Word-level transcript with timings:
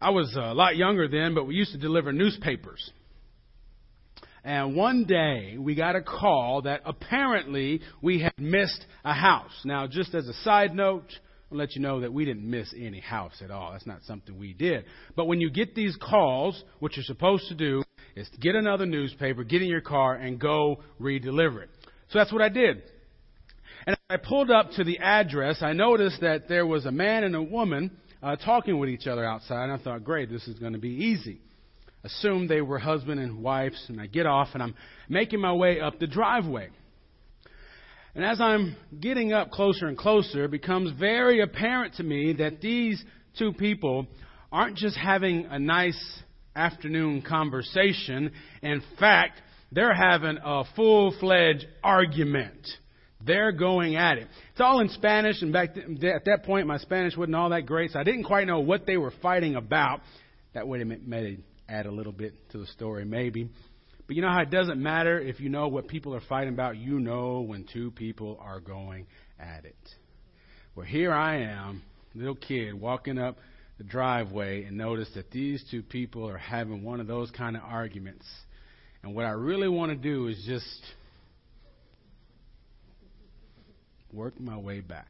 I 0.00 0.10
was 0.10 0.34
a 0.36 0.54
lot 0.54 0.76
younger 0.76 1.08
then, 1.08 1.34
but 1.34 1.46
we 1.46 1.54
used 1.54 1.72
to 1.72 1.78
deliver 1.78 2.12
newspapers. 2.12 2.90
And 4.44 4.76
one 4.76 5.04
day 5.04 5.56
we 5.58 5.74
got 5.74 5.96
a 5.96 6.02
call 6.02 6.62
that 6.62 6.82
apparently 6.84 7.80
we 8.00 8.20
had 8.20 8.32
missed 8.38 8.84
a 9.04 9.12
house. 9.12 9.52
Now, 9.64 9.86
just 9.86 10.14
as 10.14 10.28
a 10.28 10.34
side 10.34 10.74
note, 10.74 11.12
I'll 11.50 11.58
let 11.58 11.74
you 11.74 11.82
know 11.82 12.00
that 12.00 12.12
we 12.12 12.24
didn't 12.24 12.48
miss 12.48 12.72
any 12.76 13.00
house 13.00 13.42
at 13.42 13.50
all. 13.50 13.72
That's 13.72 13.86
not 13.86 14.02
something 14.04 14.38
we 14.38 14.52
did. 14.52 14.84
But 15.16 15.26
when 15.26 15.40
you 15.40 15.50
get 15.50 15.74
these 15.74 15.96
calls, 15.96 16.62
what 16.78 16.96
you're 16.96 17.04
supposed 17.04 17.48
to 17.48 17.54
do 17.54 17.82
is 18.14 18.28
to 18.30 18.38
get 18.38 18.54
another 18.54 18.86
newspaper, 18.86 19.42
get 19.42 19.62
in 19.62 19.68
your 19.68 19.80
car, 19.80 20.14
and 20.14 20.38
go 20.38 20.82
re-deliver 20.98 21.62
it. 21.62 21.70
So 22.10 22.18
that's 22.18 22.32
what 22.32 22.42
I 22.42 22.48
did. 22.48 22.82
And 23.86 23.96
I 24.08 24.16
pulled 24.18 24.50
up 24.50 24.70
to 24.72 24.84
the 24.84 24.98
address. 24.98 25.62
I 25.62 25.72
noticed 25.72 26.20
that 26.20 26.48
there 26.48 26.66
was 26.66 26.86
a 26.86 26.92
man 26.92 27.24
and 27.24 27.34
a 27.34 27.42
woman 27.42 27.90
uh, 28.22 28.36
talking 28.36 28.78
with 28.78 28.88
each 28.88 29.06
other 29.06 29.24
outside. 29.24 29.64
And 29.64 29.72
I 29.72 29.78
thought, 29.78 30.04
great, 30.04 30.30
this 30.30 30.46
is 30.48 30.58
going 30.58 30.72
to 30.72 30.78
be 30.78 30.88
easy. 30.88 31.40
Assume 32.04 32.48
they 32.48 32.60
were 32.60 32.78
husband 32.78 33.20
and 33.20 33.42
wives. 33.42 33.84
And 33.88 34.00
I 34.00 34.06
get 34.06 34.26
off 34.26 34.48
and 34.54 34.62
I'm 34.62 34.74
making 35.08 35.40
my 35.40 35.52
way 35.52 35.80
up 35.80 35.98
the 35.98 36.06
driveway. 36.06 36.68
And 38.14 38.24
as 38.24 38.40
I'm 38.40 38.76
getting 38.98 39.32
up 39.32 39.50
closer 39.50 39.86
and 39.86 39.96
closer, 39.96 40.44
it 40.44 40.50
becomes 40.50 40.90
very 40.98 41.40
apparent 41.40 41.94
to 41.94 42.02
me 42.02 42.32
that 42.34 42.60
these 42.60 43.02
two 43.38 43.52
people 43.52 44.06
aren't 44.50 44.76
just 44.76 44.96
having 44.96 45.46
a 45.46 45.58
nice 45.58 46.22
afternoon 46.56 47.22
conversation. 47.22 48.32
In 48.62 48.82
fact, 48.98 49.40
they're 49.70 49.94
having 49.94 50.38
a 50.42 50.64
full 50.74 51.14
fledged 51.20 51.66
argument. 51.84 52.66
They're 53.24 53.52
going 53.52 53.96
at 53.96 54.18
it. 54.18 54.28
It's 54.52 54.60
all 54.60 54.80
in 54.80 54.88
Spanish, 54.90 55.42
and 55.42 55.52
back 55.52 55.74
th- 55.74 56.04
at 56.04 56.24
that 56.26 56.44
point, 56.44 56.66
my 56.66 56.78
Spanish 56.78 57.16
wasn't 57.16 57.34
all 57.34 57.50
that 57.50 57.66
great, 57.66 57.90
so 57.90 57.98
I 57.98 58.04
didn't 58.04 58.24
quite 58.24 58.46
know 58.46 58.60
what 58.60 58.86
they 58.86 58.96
were 58.96 59.12
fighting 59.22 59.56
about. 59.56 60.00
That 60.54 60.66
would 60.66 60.80
have 60.80 60.88
may 61.06 61.38
add 61.68 61.86
a 61.86 61.90
little 61.90 62.12
bit 62.12 62.34
to 62.50 62.58
the 62.58 62.66
story, 62.66 63.04
maybe. 63.04 63.48
But 64.06 64.16
you 64.16 64.22
know 64.22 64.30
how 64.30 64.40
it 64.40 64.50
doesn't 64.50 64.82
matter 64.82 65.20
if 65.20 65.40
you 65.40 65.50
know 65.50 65.68
what 65.68 65.88
people 65.88 66.14
are 66.14 66.22
fighting 66.28 66.54
about. 66.54 66.76
You 66.76 66.98
know 66.98 67.40
when 67.40 67.66
two 67.70 67.90
people 67.90 68.38
are 68.40 68.60
going 68.60 69.06
at 69.38 69.64
it. 69.64 69.76
Well, 70.74 70.86
here 70.86 71.12
I 71.12 71.42
am, 71.42 71.82
little 72.14 72.36
kid, 72.36 72.72
walking 72.72 73.18
up 73.18 73.36
the 73.78 73.84
driveway, 73.84 74.64
and 74.64 74.76
notice 74.76 75.08
that 75.14 75.30
these 75.30 75.62
two 75.70 75.82
people 75.82 76.28
are 76.28 76.38
having 76.38 76.82
one 76.82 77.00
of 77.00 77.06
those 77.06 77.30
kind 77.32 77.56
of 77.56 77.62
arguments. 77.64 78.24
And 79.02 79.14
what 79.14 79.24
I 79.24 79.30
really 79.30 79.68
want 79.68 79.92
to 79.92 79.96
do 79.96 80.28
is 80.28 80.42
just 80.46 80.80
work 84.12 84.38
my 84.40 84.56
way 84.56 84.80
back. 84.80 85.06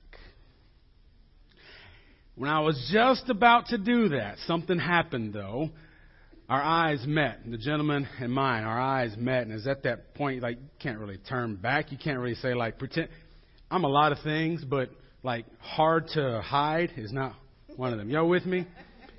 When 2.35 2.51
I 2.51 2.61
was 2.61 2.89
just 2.93 3.29
about 3.29 3.67
to 3.67 3.79
do 3.79 4.11
that, 4.11 4.37
something 4.47 4.79
happened 4.79 5.33
though. 5.33 5.71
Our 6.49 6.63
eyes 6.63 7.05
met, 7.07 7.41
the 7.45 7.59
gentleman 7.59 8.09
and 8.21 8.33
mine, 8.33 8.65
our 8.65 8.81
eyes 8.81 9.15
met, 9.19 9.43
and 9.43 9.53
it's 9.53 9.67
at 9.67 9.83
that 9.83 10.15
point, 10.15 10.43
like, 10.43 10.57
you 10.57 10.69
can't 10.79 10.99
really 10.99 11.19
turn 11.19 11.57
back. 11.57 11.93
You 11.93 11.99
can't 11.99 12.19
really 12.19 12.37
say, 12.37 12.55
like, 12.55 12.79
pretend. 12.79 13.09
I'm 13.71 13.85
a 13.85 13.89
lot 13.89 14.13
of 14.13 14.19
things, 14.25 14.65
but, 14.65 14.89
like, 15.23 15.45
hard 15.61 16.09
to 16.15 16.41
hide 16.41 16.93
is 16.97 17.13
not 17.13 17.35
one 17.77 17.93
of 17.93 17.99
them. 17.99 18.09
Y'all 18.09 18.27
with 18.27 18.47
me? 18.47 18.67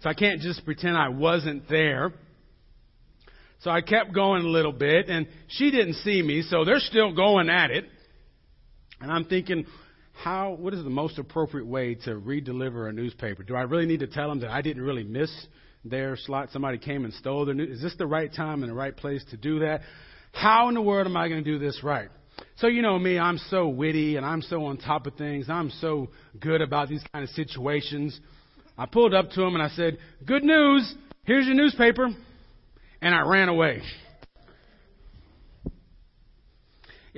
So 0.02 0.10
I 0.10 0.16
can't 0.16 0.42
just 0.42 0.66
pretend 0.66 0.98
I 0.98 1.10
wasn't 1.10 1.70
there. 1.70 2.14
So 3.60 3.70
I 3.70 3.82
kept 3.82 4.12
going 4.12 4.44
a 4.44 4.50
little 4.50 4.72
bit, 4.72 5.08
and 5.08 5.28
she 5.50 5.70
didn't 5.70 5.96
see 5.96 6.24
me, 6.24 6.42
so 6.42 6.66
they're 6.66 6.80
still 6.80 7.14
going 7.14 7.48
at 7.50 7.70
it. 7.70 7.86
And 9.02 9.12
I'm 9.12 9.26
thinking, 9.26 9.66
how, 10.24 10.52
what 10.60 10.74
is 10.74 10.84
the 10.84 10.90
most 10.90 11.18
appropriate 11.18 11.66
way 11.66 11.96
to 12.06 12.18
re-deliver 12.18 12.88
a 12.88 12.94
newspaper? 12.94 13.44
Do 13.44 13.56
I 13.56 13.62
really 13.62 13.86
need 13.86 14.02
to 14.02 14.08
tell 14.08 14.30
them 14.30 14.42
that 14.42 14.50
I 14.50 14.62
didn't 14.62 14.84
really 14.84 15.04
miss 15.04 15.32
their 15.86 16.18
slot? 16.18 16.50
Somebody 16.52 16.78
came 16.78 17.06
and 17.06 17.14
stole 17.14 17.46
their 17.46 17.56
news. 17.56 17.78
Is 17.78 17.82
this 17.82 17.96
the 17.98 18.08
right 18.08 18.34
time 18.34 18.64
and 18.64 18.72
the 18.72 18.76
right 18.76 18.96
place 18.96 19.24
to 19.32 19.38
do 19.38 19.60
that? 19.60 19.82
How 20.34 20.68
in 20.68 20.76
the 20.76 20.82
world 20.82 21.08
am 21.08 21.16
I 21.16 21.30
going 21.30 21.44
to 21.44 21.50
do 21.50 21.58
this 21.58 21.82
right? 21.84 22.10
So 22.58 22.68
you 22.68 22.82
know 22.82 22.98
me, 23.00 23.18
I'm 23.18 23.38
so 23.50 23.68
witty 23.68 24.18
and 24.18 24.26
I'm 24.26 24.42
so 24.42 24.66
on 24.66 24.78
top 24.78 25.08
of 25.08 25.16
things. 25.16 25.50
I'm 25.50 25.72
so 25.82 26.10
good 26.40 26.62
about 26.62 26.90
these 26.90 27.04
kind 27.12 27.24
of 27.24 27.30
situations. 27.32 28.20
I 28.78 28.86
pulled 28.86 29.14
up 29.14 29.32
to 29.32 29.42
him 29.42 29.56
and 29.56 29.64
I 29.64 29.70
said, 29.70 29.98
"Good 30.26 30.44
news! 30.44 30.94
Here's 31.24 31.46
your 31.46 31.56
newspaper," 31.56 32.08
and 33.02 33.16
I 33.16 33.22
ran 33.22 33.50
away. 33.50 33.82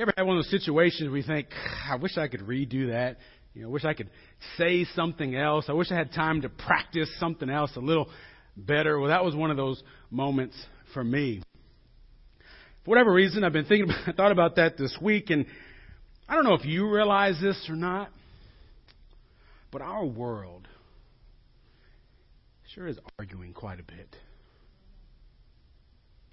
You 0.02 0.06
ever 0.06 0.14
had 0.18 0.26
one 0.26 0.36
of 0.36 0.44
those 0.44 0.50
situations 0.50 1.10
where 1.10 1.18
you 1.18 1.24
think, 1.24 1.50
I 1.88 1.96
wish 1.96 2.18
I 2.18 2.28
could 2.28 2.40
redo 2.40 2.90
that? 2.90 3.18
You 3.54 3.62
know, 3.62 3.68
I 3.68 3.72
wish 3.72 3.86
I 3.86 3.94
could 3.94 4.10
say 4.58 4.84
something 4.96 5.36
else. 5.36 5.66
I 5.68 5.74
wish 5.74 5.92
I 5.92 5.94
had 5.94 6.12
time 6.12 6.42
to 6.42 6.50
practice 6.50 7.08
something 7.20 7.48
else 7.48 7.70
a 7.76 7.82
little 7.82 8.10
better. 8.58 9.00
Well, 9.00 9.10
that 9.10 9.24
was 9.24 9.36
one 9.36 9.52
of 9.52 9.58
those 9.58 9.84
moments 10.10 10.56
for 10.96 11.04
me. 11.04 11.44
For 12.84 12.90
whatever 12.90 13.14
reason, 13.14 13.44
I've 13.44 13.54
been 13.54 13.66
thinking, 13.66 13.92
I 14.08 14.12
thought 14.14 14.32
about 14.32 14.56
that 14.56 14.76
this 14.76 14.98
week, 15.00 15.30
and 15.30 15.46
I 16.28 16.34
don't 16.34 16.46
know 16.46 16.56
if 16.56 16.66
you 16.66 16.92
realize 16.92 17.40
this 17.40 17.68
or 17.70 17.76
not, 17.76 18.10
but 19.70 19.84
our 19.84 20.04
world 20.04 20.68
sure 22.74 22.88
is 22.88 22.98
arguing 23.20 23.54
quite 23.54 23.80
a 23.80 23.84
bit. 23.84 24.16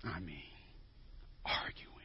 I 0.05 0.21
mean, 0.21 0.39
arguing. 1.45 1.98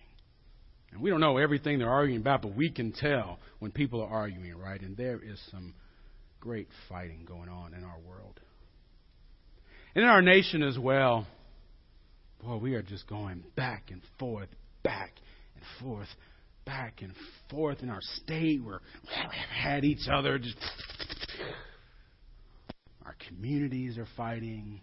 And 0.94 1.02
we 1.02 1.10
don't 1.10 1.20
know 1.20 1.38
everything 1.38 1.80
they're 1.80 1.90
arguing 1.90 2.22
about, 2.22 2.44
but 2.44 2.56
we 2.56 2.70
can 2.70 2.92
tell 2.92 3.40
when 3.60 3.72
people 3.72 4.02
are 4.02 4.10
arguing, 4.10 4.56
right? 4.56 4.80
And 4.80 4.96
there 4.96 5.20
is 5.20 5.42
some 5.50 5.74
great 6.40 6.68
fighting 6.88 7.26
going 7.26 7.50
on 7.50 7.74
in 7.74 7.84
our 7.84 7.98
world. 8.08 8.40
And 9.96 10.04
in 10.04 10.10
our 10.10 10.22
nation 10.22 10.62
as 10.62 10.78
well, 10.78 11.26
boy, 12.44 12.58
we 12.58 12.76
are 12.76 12.84
just 12.84 13.08
going 13.08 13.44
back 13.56 13.86
and 13.90 14.02
forth, 14.20 14.50
back 14.84 15.14
and 15.56 15.64
forth, 15.82 16.10
back 16.66 17.02
and 17.02 17.14
forth. 17.50 17.82
In 17.82 17.90
our 17.90 18.02
state, 18.02 18.62
we're, 18.64 18.80
we 19.04 19.36
have 19.36 19.50
had 19.50 19.84
each 19.86 20.08
other. 20.12 20.38
Just, 20.38 20.58
our 23.04 23.16
communities 23.28 23.98
are 23.98 24.08
fighting. 24.16 24.80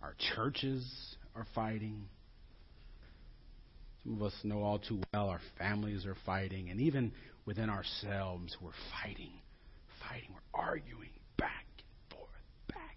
Our 0.00 0.14
churches 0.36 1.16
are 1.34 1.46
fighting. 1.56 2.08
Some 4.04 4.14
of 4.14 4.22
us 4.22 4.34
know 4.44 4.62
all 4.62 4.78
too 4.78 5.00
well 5.12 5.28
our 5.28 5.40
families 5.58 6.06
are 6.06 6.16
fighting, 6.24 6.70
and 6.70 6.80
even 6.80 7.12
within 7.44 7.68
ourselves, 7.68 8.56
we're 8.60 8.70
fighting, 9.02 9.32
fighting, 10.08 10.30
we're 10.32 10.60
arguing 10.60 11.10
back 11.36 11.66
and 11.78 12.18
forth, 12.18 12.30
back. 12.68 12.96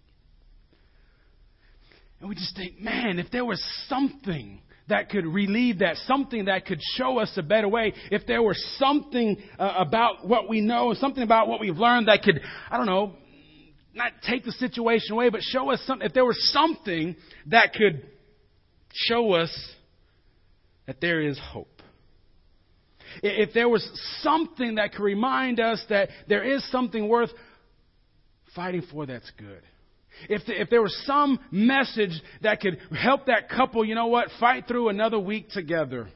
And 2.20 2.28
we 2.28 2.34
just 2.34 2.56
think, 2.56 2.80
man, 2.80 3.18
if 3.18 3.30
there 3.30 3.44
was 3.44 3.62
something 3.88 4.62
that 4.88 5.10
could 5.10 5.26
relieve 5.26 5.80
that, 5.80 5.96
something 6.06 6.46
that 6.46 6.64
could 6.66 6.80
show 6.96 7.18
us 7.18 7.32
a 7.36 7.42
better 7.42 7.68
way, 7.68 7.92
if 8.10 8.26
there 8.26 8.42
were 8.42 8.56
something 8.78 9.36
uh, 9.58 9.74
about 9.76 10.26
what 10.26 10.48
we 10.48 10.60
know, 10.60 10.94
something 10.94 11.22
about 11.22 11.48
what 11.48 11.60
we've 11.60 11.76
learned 11.76 12.08
that 12.08 12.22
could, 12.22 12.40
I 12.70 12.76
don't 12.78 12.86
know, 12.86 13.12
not 13.94 14.12
take 14.26 14.44
the 14.44 14.52
situation 14.52 15.12
away, 15.12 15.28
but 15.28 15.42
show 15.42 15.70
us 15.70 15.80
something, 15.86 16.06
if 16.06 16.14
there 16.14 16.24
was 16.24 16.38
something 16.52 17.16
that 17.46 17.74
could 17.74 18.06
show 18.92 19.32
us 19.32 19.50
that 20.86 21.00
there 21.00 21.20
is 21.20 21.38
hope. 21.38 21.82
If 23.22 23.54
there 23.54 23.68
was 23.68 23.88
something 24.22 24.76
that 24.76 24.92
could 24.92 25.02
remind 25.02 25.60
us 25.60 25.82
that 25.88 26.08
there 26.28 26.42
is 26.42 26.68
something 26.70 27.08
worth 27.08 27.30
fighting 28.54 28.82
for, 28.90 29.06
that's 29.06 29.30
good. 29.38 29.62
If, 30.28 30.46
the, 30.46 30.60
if 30.60 30.70
there 30.70 30.82
was 30.82 30.96
some 31.06 31.38
message 31.50 32.20
that 32.42 32.60
could 32.60 32.78
help 32.96 33.26
that 33.26 33.48
couple, 33.48 33.84
you 33.84 33.94
know 33.94 34.06
what, 34.06 34.28
fight 34.38 34.66
through 34.66 34.88
another 34.88 35.18
week 35.18 35.50
together 35.50 36.08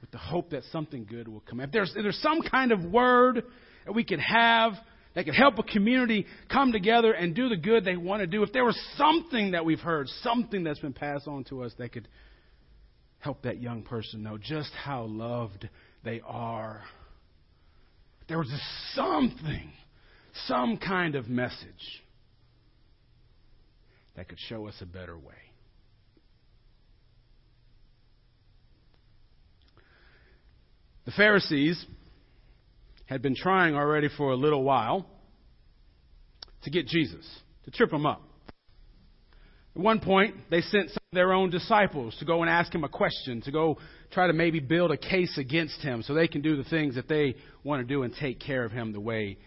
with 0.00 0.10
the 0.10 0.18
hope 0.18 0.50
that 0.50 0.64
something 0.72 1.04
good 1.04 1.28
will 1.28 1.42
come. 1.48 1.60
If 1.60 1.70
there's, 1.70 1.92
if 1.96 2.02
there's 2.02 2.20
some 2.20 2.42
kind 2.42 2.72
of 2.72 2.84
word 2.84 3.44
that 3.86 3.92
we 3.92 4.04
could 4.04 4.20
have 4.20 4.72
that 5.14 5.24
could 5.24 5.34
help 5.34 5.58
a 5.58 5.62
community 5.62 6.26
come 6.50 6.72
together 6.72 7.12
and 7.12 7.34
do 7.34 7.48
the 7.48 7.56
good 7.56 7.84
they 7.84 7.96
want 7.96 8.20
to 8.20 8.26
do, 8.26 8.42
if 8.42 8.52
there 8.52 8.64
was 8.64 8.78
something 8.96 9.52
that 9.52 9.64
we've 9.64 9.80
heard, 9.80 10.08
something 10.22 10.64
that's 10.64 10.80
been 10.80 10.92
passed 10.92 11.28
on 11.28 11.44
to 11.44 11.62
us 11.62 11.72
that 11.78 11.92
could 11.92 12.08
help 13.22 13.42
that 13.42 13.62
young 13.62 13.82
person 13.82 14.20
know 14.24 14.36
just 14.36 14.72
how 14.74 15.04
loved 15.04 15.68
they 16.04 16.20
are. 16.26 16.82
There 18.28 18.36
was 18.36 18.52
something, 18.94 19.70
some 20.46 20.76
kind 20.76 21.14
of 21.14 21.28
message 21.28 22.02
that 24.16 24.28
could 24.28 24.40
show 24.48 24.66
us 24.66 24.74
a 24.80 24.86
better 24.86 25.16
way. 25.16 25.34
The 31.04 31.12
Pharisees 31.12 31.86
had 33.06 33.22
been 33.22 33.36
trying 33.36 33.76
already 33.76 34.08
for 34.16 34.32
a 34.32 34.36
little 34.36 34.64
while 34.64 35.06
to 36.64 36.70
get 36.70 36.88
Jesus, 36.88 37.24
to 37.66 37.70
trip 37.70 37.92
him 37.92 38.04
up. 38.04 38.22
At 39.74 39.80
one 39.80 40.00
point, 40.00 40.34
they 40.50 40.60
sent 40.60 40.90
some 40.90 41.02
of 41.10 41.14
their 41.14 41.32
own 41.32 41.50
disciples 41.50 42.14
to 42.18 42.24
go 42.26 42.42
and 42.42 42.50
ask 42.50 42.74
him 42.74 42.84
a 42.84 42.88
question, 42.88 43.40
to 43.42 43.50
go 43.50 43.78
try 44.10 44.26
to 44.26 44.34
maybe 44.34 44.60
build 44.60 44.90
a 44.90 44.98
case 44.98 45.38
against 45.38 45.80
him 45.80 46.02
so 46.02 46.12
they 46.12 46.28
can 46.28 46.42
do 46.42 46.56
the 46.56 46.68
things 46.68 46.96
that 46.96 47.08
they 47.08 47.36
want 47.64 47.80
to 47.80 47.86
do 47.86 48.02
and 48.02 48.14
take 48.14 48.38
care 48.38 48.64
of 48.64 48.72
him 48.72 48.92
the 48.92 49.00
way 49.00 49.38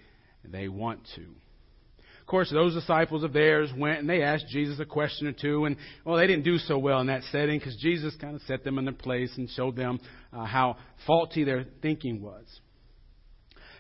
they 0.44 0.68
want 0.68 1.02
to. 1.16 1.22
Of 1.22 2.28
course, 2.28 2.50
those 2.50 2.74
disciples 2.74 3.24
of 3.24 3.34
theirs 3.34 3.70
went 3.78 4.00
and 4.00 4.10
they 4.10 4.24
asked 4.24 4.48
Jesus 4.50 4.80
a 4.80 4.86
question 4.86 5.28
or 5.28 5.32
two, 5.32 5.66
and 5.66 5.78
well, 6.04 6.18
they 6.18 6.26
didn't 6.26 6.44
do 6.44 6.58
so 6.58 6.80
well 6.80 7.00
in 7.00 7.08
that 7.08 7.22
setting 7.32 7.60
because 7.60 7.76
Jesus 7.76 8.16
kind 8.20 8.36
of 8.36 8.42
set 8.48 8.64
them 8.64 8.80
in 8.80 8.86
their 8.86 8.96
place 8.96 9.32
and 9.38 9.48
showed 9.52 9.76
them 9.76 10.00
uh, 10.34 10.44
how 10.44 10.78
faulty 11.06 11.44
their 11.44 11.66
thinking 11.84 12.24
was. 12.24 12.46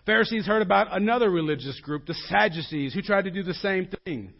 Pharisees 0.05 0.45
heard 0.45 0.61
about 0.61 0.95
another 0.95 1.31
religious 1.31 1.79
group, 1.79 2.05
the 2.05 2.13
Sadducees, 2.13 2.93
who 2.93 3.01
tried 3.01 3.23
to 3.23 3.31
do 3.31 3.41
the 3.41 3.55
same 3.55 3.89
thing. 4.05 4.31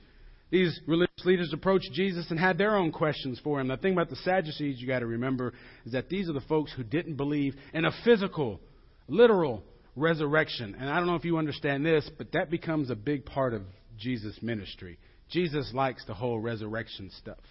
These 0.56 0.80
religious 0.88 1.26
leaders 1.26 1.52
approached 1.52 1.92
Jesus 1.92 2.28
and 2.30 2.40
had 2.40 2.58
their 2.58 2.78
own 2.78 2.94
questions 2.94 3.42
for 3.44 3.60
him. 3.60 3.68
The 3.68 3.76
thing 3.76 3.92
about 3.92 4.10
the 4.10 4.16
Sadducees 4.16 4.80
you 4.80 4.88
got 4.88 5.00
to 5.00 5.06
remember 5.06 5.52
is 5.86 5.92
that 5.92 6.08
these 6.08 6.30
are 6.30 6.34
the 6.34 6.40
folks 6.40 6.72
who 6.72 6.82
didn't 6.82 7.18
believe 7.18 7.56
in 7.74 7.84
a 7.84 7.92
physical, 8.06 8.62
literal 9.10 9.66
resurrection. 9.98 10.74
And 10.80 10.90
I 10.90 10.96
don't 10.96 11.08
know 11.08 11.16
if 11.16 11.26
you 11.26 11.40
understand 11.40 11.86
this, 11.86 12.10
but 12.18 12.32
that 12.32 12.50
becomes 12.50 12.90
a 12.90 12.96
big 12.96 13.26
part 13.26 13.54
of 13.54 13.64
Jesus' 13.98 14.40
ministry. 14.42 14.98
Jesus 15.30 15.72
likes 15.74 16.06
the 16.06 16.14
whole 16.14 16.40
resurrection 16.40 17.12
stuff. 17.20 17.44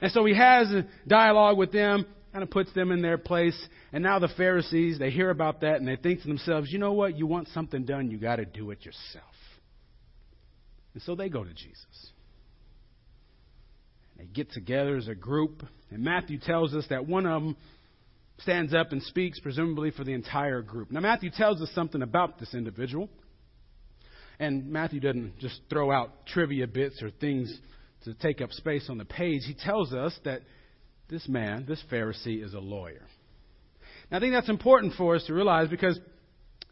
And 0.00 0.12
so 0.12 0.24
he 0.24 0.36
has 0.36 0.70
a 0.70 0.86
dialogue 1.08 1.58
with 1.58 1.72
them, 1.72 2.06
kind 2.32 2.44
of 2.44 2.50
puts 2.50 2.72
them 2.72 2.92
in 2.92 3.02
their 3.02 3.18
place. 3.18 3.60
And 3.92 4.04
now 4.04 4.20
the 4.20 4.28
Pharisees, 4.28 5.00
they 5.00 5.10
hear 5.10 5.30
about 5.30 5.62
that 5.62 5.78
and 5.78 5.88
they 5.88 5.96
think 5.96 6.22
to 6.22 6.28
themselves, 6.28 6.72
you 6.72 6.78
know 6.78 6.92
what? 6.92 7.18
You 7.18 7.26
want 7.26 7.48
something 7.48 7.84
done, 7.84 8.12
you 8.12 8.18
got 8.18 8.36
to 8.36 8.44
do 8.44 8.70
it 8.70 8.84
yourself. 8.84 9.24
And 10.92 11.02
so 11.02 11.16
they 11.16 11.28
go 11.28 11.42
to 11.42 11.52
Jesus. 11.52 12.12
They 14.16 14.24
get 14.26 14.52
together 14.52 14.96
as 14.96 15.08
a 15.08 15.14
group. 15.14 15.62
And 15.90 16.02
Matthew 16.02 16.38
tells 16.38 16.74
us 16.74 16.84
that 16.90 17.06
one 17.06 17.26
of 17.26 17.42
them 17.42 17.56
stands 18.38 18.74
up 18.74 18.92
and 18.92 19.02
speaks, 19.02 19.40
presumably 19.40 19.90
for 19.90 20.04
the 20.04 20.12
entire 20.12 20.62
group. 20.62 20.90
Now, 20.90 21.00
Matthew 21.00 21.30
tells 21.30 21.60
us 21.60 21.70
something 21.74 22.02
about 22.02 22.38
this 22.38 22.54
individual. 22.54 23.08
And 24.38 24.70
Matthew 24.70 25.00
doesn't 25.00 25.38
just 25.38 25.60
throw 25.70 25.92
out 25.92 26.26
trivia 26.26 26.66
bits 26.66 27.02
or 27.02 27.10
things 27.10 27.56
to 28.04 28.14
take 28.14 28.40
up 28.40 28.50
space 28.52 28.86
on 28.90 28.98
the 28.98 29.04
page. 29.04 29.42
He 29.46 29.54
tells 29.54 29.92
us 29.92 30.18
that 30.24 30.42
this 31.08 31.28
man, 31.28 31.64
this 31.66 31.82
Pharisee, 31.90 32.42
is 32.44 32.54
a 32.54 32.60
lawyer. 32.60 33.06
Now, 34.10 34.18
I 34.18 34.20
think 34.20 34.34
that's 34.34 34.48
important 34.48 34.94
for 34.94 35.14
us 35.14 35.24
to 35.26 35.34
realize 35.34 35.68
because 35.68 35.98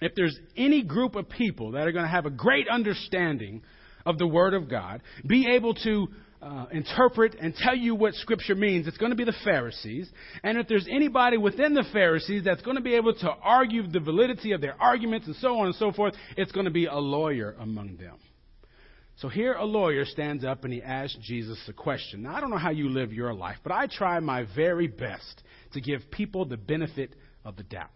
if 0.00 0.14
there's 0.16 0.36
any 0.56 0.82
group 0.82 1.14
of 1.14 1.28
people 1.28 1.72
that 1.72 1.86
are 1.86 1.92
going 1.92 2.04
to 2.04 2.10
have 2.10 2.26
a 2.26 2.30
great 2.30 2.68
understanding 2.68 3.62
of 4.04 4.18
the 4.18 4.26
Word 4.26 4.54
of 4.54 4.68
God, 4.68 5.00
be 5.26 5.48
able 5.54 5.74
to 5.74 6.08
uh, 6.42 6.66
interpret 6.72 7.36
and 7.40 7.54
tell 7.54 7.76
you 7.76 7.94
what 7.94 8.14
Scripture 8.14 8.56
means, 8.56 8.88
it's 8.88 8.96
going 8.96 9.10
to 9.10 9.16
be 9.16 9.24
the 9.24 9.34
Pharisees. 9.44 10.10
And 10.42 10.58
if 10.58 10.66
there's 10.66 10.88
anybody 10.90 11.36
within 11.36 11.72
the 11.72 11.84
Pharisees 11.92 12.42
that's 12.44 12.62
going 12.62 12.76
to 12.76 12.82
be 12.82 12.94
able 12.94 13.14
to 13.14 13.30
argue 13.30 13.86
the 13.86 14.00
validity 14.00 14.52
of 14.52 14.60
their 14.60 14.74
arguments 14.80 15.28
and 15.28 15.36
so 15.36 15.58
on 15.58 15.66
and 15.66 15.74
so 15.76 15.92
forth, 15.92 16.14
it's 16.36 16.50
going 16.50 16.64
to 16.64 16.72
be 16.72 16.86
a 16.86 16.96
lawyer 16.96 17.54
among 17.60 17.96
them. 17.96 18.16
So 19.16 19.28
here 19.28 19.52
a 19.52 19.64
lawyer 19.64 20.04
stands 20.04 20.44
up 20.44 20.64
and 20.64 20.72
he 20.72 20.82
asks 20.82 21.16
Jesus 21.22 21.58
a 21.68 21.72
question. 21.72 22.22
Now, 22.22 22.34
I 22.34 22.40
don't 22.40 22.50
know 22.50 22.58
how 22.58 22.70
you 22.70 22.88
live 22.88 23.12
your 23.12 23.32
life, 23.32 23.58
but 23.62 23.70
I 23.70 23.86
try 23.86 24.18
my 24.18 24.44
very 24.56 24.88
best 24.88 25.42
to 25.74 25.80
give 25.80 26.00
people 26.10 26.44
the 26.44 26.56
benefit 26.56 27.14
of 27.44 27.56
the 27.56 27.62
doubt. 27.62 27.90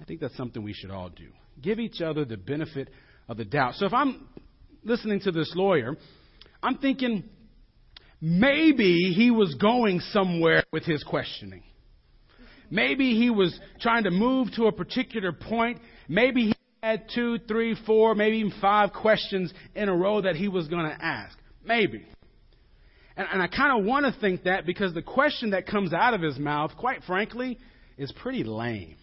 I 0.00 0.04
think 0.04 0.20
that's 0.20 0.36
something 0.36 0.62
we 0.62 0.72
should 0.72 0.90
all 0.90 1.10
do. 1.10 1.28
Give 1.60 1.78
each 1.78 2.00
other 2.00 2.24
the 2.24 2.38
benefit 2.38 2.88
of 3.28 3.36
the 3.36 3.44
doubt. 3.44 3.74
So 3.74 3.84
if 3.84 3.92
I'm 3.92 4.26
listening 4.84 5.20
to 5.20 5.32
this 5.32 5.52
lawyer 5.54 5.96
I'm 6.64 6.78
thinking 6.78 7.24
maybe 8.22 9.12
he 9.14 9.30
was 9.30 9.54
going 9.56 10.00
somewhere 10.00 10.64
with 10.72 10.84
his 10.84 11.04
questioning. 11.04 11.62
Maybe 12.70 13.14
he 13.14 13.28
was 13.28 13.58
trying 13.80 14.04
to 14.04 14.10
move 14.10 14.48
to 14.56 14.64
a 14.64 14.72
particular 14.72 15.30
point. 15.30 15.78
Maybe 16.08 16.46
he 16.46 16.54
had 16.82 17.04
two, 17.14 17.38
three, 17.46 17.76
four, 17.86 18.14
maybe 18.14 18.38
even 18.38 18.52
five 18.62 18.94
questions 18.94 19.52
in 19.74 19.90
a 19.90 19.94
row 19.94 20.22
that 20.22 20.36
he 20.36 20.48
was 20.48 20.66
going 20.68 20.86
to 20.86 21.04
ask. 21.04 21.36
Maybe. 21.62 22.06
And, 23.14 23.28
and 23.30 23.42
I 23.42 23.46
kind 23.46 23.78
of 23.78 23.84
want 23.84 24.06
to 24.06 24.18
think 24.18 24.44
that 24.44 24.64
because 24.64 24.94
the 24.94 25.02
question 25.02 25.50
that 25.50 25.66
comes 25.66 25.92
out 25.92 26.14
of 26.14 26.22
his 26.22 26.38
mouth, 26.38 26.72
quite 26.78 27.02
frankly, 27.04 27.58
is 27.98 28.10
pretty 28.10 28.42
lame. 28.42 28.96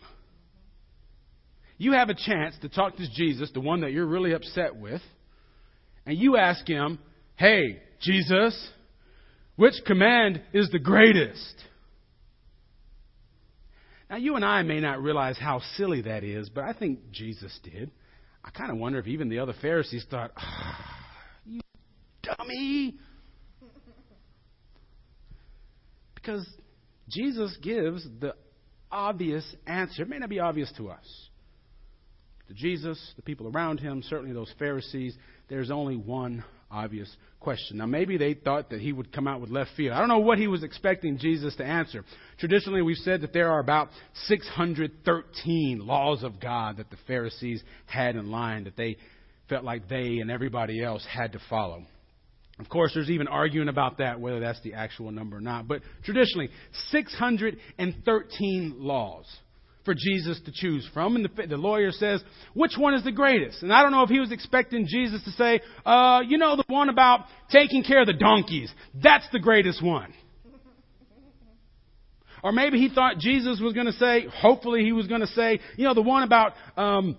You 1.78 1.92
have 1.94 2.10
a 2.10 2.16
chance 2.16 2.56
to 2.64 2.70
talk 2.70 2.98
to 2.98 3.08
Jesus, 3.16 3.52
the 3.54 3.62
one 3.62 3.82
that 3.82 3.92
you're 3.92 4.08
really 4.08 4.34
upset 4.34 4.76
with, 4.76 5.02
and 6.08 6.18
you 6.18 6.38
ask 6.38 6.68
him, 6.68 6.98
Hey, 7.42 7.82
Jesus, 8.02 8.70
which 9.56 9.74
command 9.88 10.44
is 10.54 10.70
the 10.70 10.78
greatest? 10.78 11.56
Now, 14.12 14.18
you 14.18 14.36
and 14.36 14.46
I 14.46 14.62
may 14.62 14.80
not 14.80 15.02
realize 15.02 15.40
how 15.40 15.60
silly 15.76 16.04
that 16.04 16.24
is, 16.24 16.50
but 16.50 16.66
I 16.66 16.74
think 16.74 17.10
Jesus 17.10 17.60
did. 17.64 17.90
I 18.46 18.52
kind 18.52 18.70
of 18.70 18.78
wonder 18.78 19.00
if 19.00 19.08
even 19.08 19.28
the 19.28 19.40
other 19.40 19.56
Pharisees 19.60 20.06
thought, 20.08 20.30
ah, 20.38 21.08
you 21.44 21.62
dummy. 22.22 23.00
Because 26.14 26.48
Jesus 27.10 27.58
gives 27.64 28.08
the 28.20 28.36
obvious 28.92 29.44
answer. 29.66 30.04
It 30.04 30.10
may 30.10 30.20
not 30.20 30.30
be 30.30 30.40
obvious 30.40 30.72
to 30.78 30.92
us. 30.92 31.30
To 32.50 32.54
Jesus, 32.54 33.14
the 33.16 33.24
people 33.24 33.48
around 33.48 33.80
him, 33.80 34.04
certainly 34.08 34.32
those 34.32 34.54
Pharisees, 34.60 35.18
there's 35.50 35.72
only 35.72 35.96
one 35.96 36.44
obvious 36.72 37.14
question. 37.40 37.78
Now, 37.78 37.86
maybe 37.86 38.18
they 38.18 38.34
thought 38.34 38.70
that 38.70 38.82
he 38.82 38.94
would 38.94 39.12
come 39.12 39.28
out 39.28 39.42
with 39.42 39.50
left 39.50 39.72
field. 39.76 39.94
I 39.94 40.00
don't 40.00 40.08
know 40.08 40.20
what 40.20 40.38
he 40.38 40.48
was 40.48 40.64
expecting 40.64 41.18
Jesus 41.18 41.56
to 41.58 41.66
answer. 41.66 42.06
Traditionally, 42.40 42.82
we've 42.82 42.98
said 42.98 43.22
that 43.22 43.34
there 43.34 43.52
are 43.52 43.60
about 43.60 43.90
613 44.28 45.80
laws 45.86 46.24
of 46.24 46.40
God 46.40 46.78
that 46.78 46.90
the 46.90 46.98
Pharisees 47.08 47.62
had 47.88 48.16
in 48.16 48.32
line 48.32 48.64
that 48.66 48.78
they 48.78 48.98
felt 49.50 49.64
like 49.64 49.90
they 49.90 50.20
and 50.20 50.32
everybody 50.32 50.82
else 50.84 51.06
had 51.06 51.34
to 51.34 51.40
follow. 51.50 51.84
Of 52.60 52.70
course, 52.70 52.92
there's 52.94 53.10
even 53.10 53.28
arguing 53.28 53.70
about 53.70 53.98
that, 53.98 54.20
whether 54.20 54.40
that's 54.40 54.62
the 54.62 54.76
actual 54.76 55.12
number 55.12 55.38
or 55.38 55.42
not. 55.42 55.68
But 55.68 55.82
traditionally, 56.04 56.50
613 56.90 58.76
laws 58.78 59.26
for 59.84 59.94
Jesus 59.94 60.40
to 60.46 60.52
choose 60.52 60.88
from. 60.94 61.16
And 61.16 61.26
the, 61.26 61.48
the, 61.48 61.58
lawyer 61.58 61.92
says, 61.92 62.24
which 62.54 62.74
one 62.78 62.94
is 62.94 63.04
the 63.04 63.12
greatest? 63.12 63.64
And 63.64 63.74
I 63.74 63.82
don't 63.82 63.92
know 63.92 64.04
if 64.04 64.10
he 64.10 64.20
was 64.20 64.32
expecting 64.32 64.86
Jesus 64.88 65.24
to 65.24 65.32
say, 65.32 65.62
uh, 65.86 66.22
you 66.28 66.38
know, 66.38 66.56
the 66.56 66.64
one 66.68 66.90
about 66.90 67.26
taking 67.50 67.84
care 67.84 68.02
of 68.02 68.08
the 68.08 68.14
donkeys. 68.14 68.72
That's 69.02 69.28
the 69.32 69.40
greatest 69.40 69.84
one. 69.84 70.14
Or 72.44 72.52
maybe 72.52 72.80
he 72.80 72.90
thought 72.90 73.20
Jesus 73.20 73.60
was 73.62 73.74
going 73.74 73.86
to 73.86 73.94
say, 73.94 74.26
hopefully 74.28 74.84
he 74.84 74.94
was 74.94 75.08
going 75.08 75.22
to 75.22 75.28
say, 75.28 75.60
you 75.78 75.86
know, 75.86 75.94
the 75.94 76.02
one 76.02 76.24
about 76.24 76.54
um, 76.76 77.18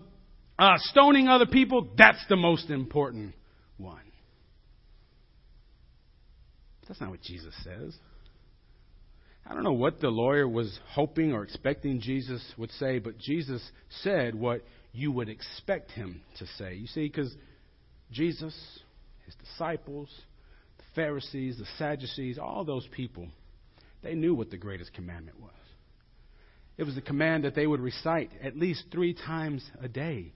uh, 0.58 0.74
stoning 0.78 1.28
other 1.28 1.46
people, 1.46 1.88
that's 1.96 2.24
the 2.28 2.36
most 2.36 2.70
important 2.70 3.34
one. 3.76 4.00
That's 6.88 7.00
not 7.00 7.10
what 7.10 7.22
Jesus 7.22 7.54
says. 7.62 7.96
I 9.46 9.54
don't 9.54 9.64
know 9.64 9.72
what 9.72 10.00
the 10.00 10.08
lawyer 10.08 10.48
was 10.48 10.78
hoping 10.90 11.32
or 11.32 11.42
expecting 11.42 12.00
Jesus 12.00 12.42
would 12.56 12.70
say, 12.72 12.98
but 12.98 13.18
Jesus 13.18 13.62
said 14.02 14.34
what 14.34 14.62
you 14.92 15.10
would 15.12 15.28
expect 15.28 15.90
him 15.90 16.22
to 16.38 16.46
say. 16.58 16.74
You 16.74 16.86
see, 16.86 17.08
because 17.08 17.34
Jesus, 18.10 18.54
his 19.26 19.34
disciples, 19.34 20.08
the 20.78 20.84
Pharisees, 20.94 21.58
the 21.58 21.66
Sadducees, 21.78 22.38
all 22.38 22.64
those 22.64 22.86
people, 22.92 23.26
they 24.02 24.14
knew 24.14 24.34
what 24.34 24.50
the 24.50 24.56
greatest 24.56 24.92
commandment 24.94 25.40
was. 25.40 25.50
It 26.78 26.84
was 26.84 26.94
the 26.94 27.00
command 27.00 27.44
that 27.44 27.54
they 27.54 27.66
would 27.66 27.80
recite 27.80 28.30
at 28.42 28.56
least 28.56 28.84
three 28.90 29.14
times 29.14 29.64
a 29.82 29.88
day. 29.88 30.32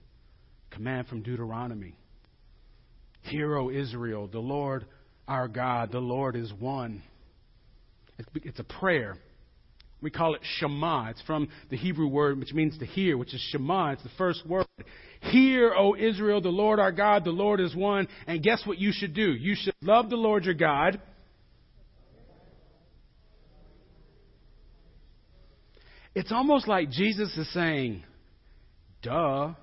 Command 0.69 1.07
from 1.07 1.23
Deuteronomy. 1.23 1.97
Hear, 3.21 3.55
O 3.57 3.69
Israel, 3.69 4.27
the 4.27 4.39
Lord 4.39 4.85
our 5.27 5.47
God, 5.47 5.91
the 5.91 5.99
Lord 5.99 6.35
is 6.35 6.53
one. 6.53 7.03
It's 8.35 8.59
a 8.59 8.63
prayer. 8.63 9.17
We 10.01 10.11
call 10.11 10.35
it 10.35 10.41
Shema. 10.59 11.09
It's 11.09 11.21
from 11.23 11.49
the 11.69 11.77
Hebrew 11.77 12.07
word 12.07 12.39
which 12.39 12.53
means 12.53 12.77
to 12.79 12.85
hear, 12.85 13.17
which 13.17 13.33
is 13.33 13.41
Shema. 13.51 13.93
It's 13.93 14.03
the 14.03 14.09
first 14.17 14.45
word. 14.45 14.67
Hear, 15.21 15.73
O 15.75 15.95
Israel, 15.95 16.39
the 16.41 16.49
Lord 16.49 16.79
our 16.79 16.91
God, 16.91 17.23
the 17.23 17.31
Lord 17.31 17.59
is 17.59 17.75
one. 17.75 18.07
And 18.27 18.43
guess 18.43 18.61
what 18.65 18.77
you 18.77 18.91
should 18.93 19.13
do? 19.13 19.33
You 19.33 19.55
should 19.55 19.73
love 19.81 20.09
the 20.09 20.15
Lord 20.15 20.45
your 20.45 20.53
God. 20.53 21.01
It's 26.13 26.31
almost 26.31 26.67
like 26.67 26.89
Jesus 26.89 27.35
is 27.37 27.51
saying, 27.53 28.03
duh. 29.03 29.53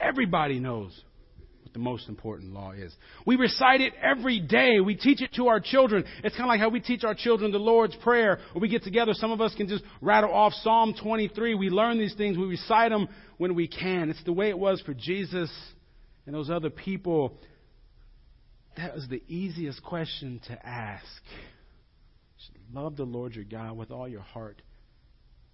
Everybody 0.00 0.60
knows 0.60 0.98
the 1.72 1.78
most 1.78 2.08
important 2.08 2.52
law 2.52 2.72
is. 2.72 2.94
We 3.26 3.36
recite 3.36 3.80
it 3.80 3.92
every 4.02 4.40
day. 4.40 4.80
We 4.80 4.96
teach 4.96 5.22
it 5.22 5.32
to 5.34 5.48
our 5.48 5.60
children. 5.60 6.04
It's 6.24 6.36
kind 6.36 6.46
of 6.46 6.48
like 6.48 6.60
how 6.60 6.68
we 6.68 6.80
teach 6.80 7.04
our 7.04 7.14
children 7.14 7.52
the 7.52 7.58
Lord's 7.58 7.96
Prayer. 7.96 8.38
When 8.52 8.62
we 8.62 8.68
get 8.68 8.82
together, 8.82 9.12
some 9.14 9.32
of 9.32 9.40
us 9.40 9.54
can 9.54 9.68
just 9.68 9.84
rattle 10.00 10.32
off 10.32 10.52
Psalm 10.62 10.94
23. 11.00 11.54
We 11.54 11.70
learn 11.70 11.98
these 11.98 12.14
things. 12.14 12.36
We 12.36 12.46
recite 12.46 12.90
them 12.90 13.08
when 13.38 13.54
we 13.54 13.68
can. 13.68 14.10
It's 14.10 14.24
the 14.24 14.32
way 14.32 14.48
it 14.48 14.58
was 14.58 14.80
for 14.82 14.94
Jesus 14.94 15.50
and 16.26 16.34
those 16.34 16.50
other 16.50 16.70
people. 16.70 17.36
That 18.76 18.94
was 18.94 19.06
the 19.08 19.22
easiest 19.28 19.82
question 19.82 20.40
to 20.48 20.66
ask. 20.66 21.04
love 22.72 22.96
the 22.96 23.04
Lord 23.04 23.34
your 23.34 23.44
God 23.44 23.76
with 23.76 23.90
all 23.90 24.08
your 24.08 24.20
heart, 24.20 24.62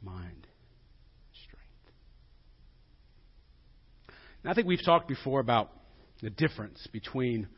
mind, 0.02 0.46
And 4.46 4.52
I 4.52 4.54
think 4.54 4.68
we've 4.68 4.85
talked 4.85 5.08
before 5.08 5.40
about 5.40 5.73
the 6.23 6.30
difference 6.30 6.87
between 6.92 7.49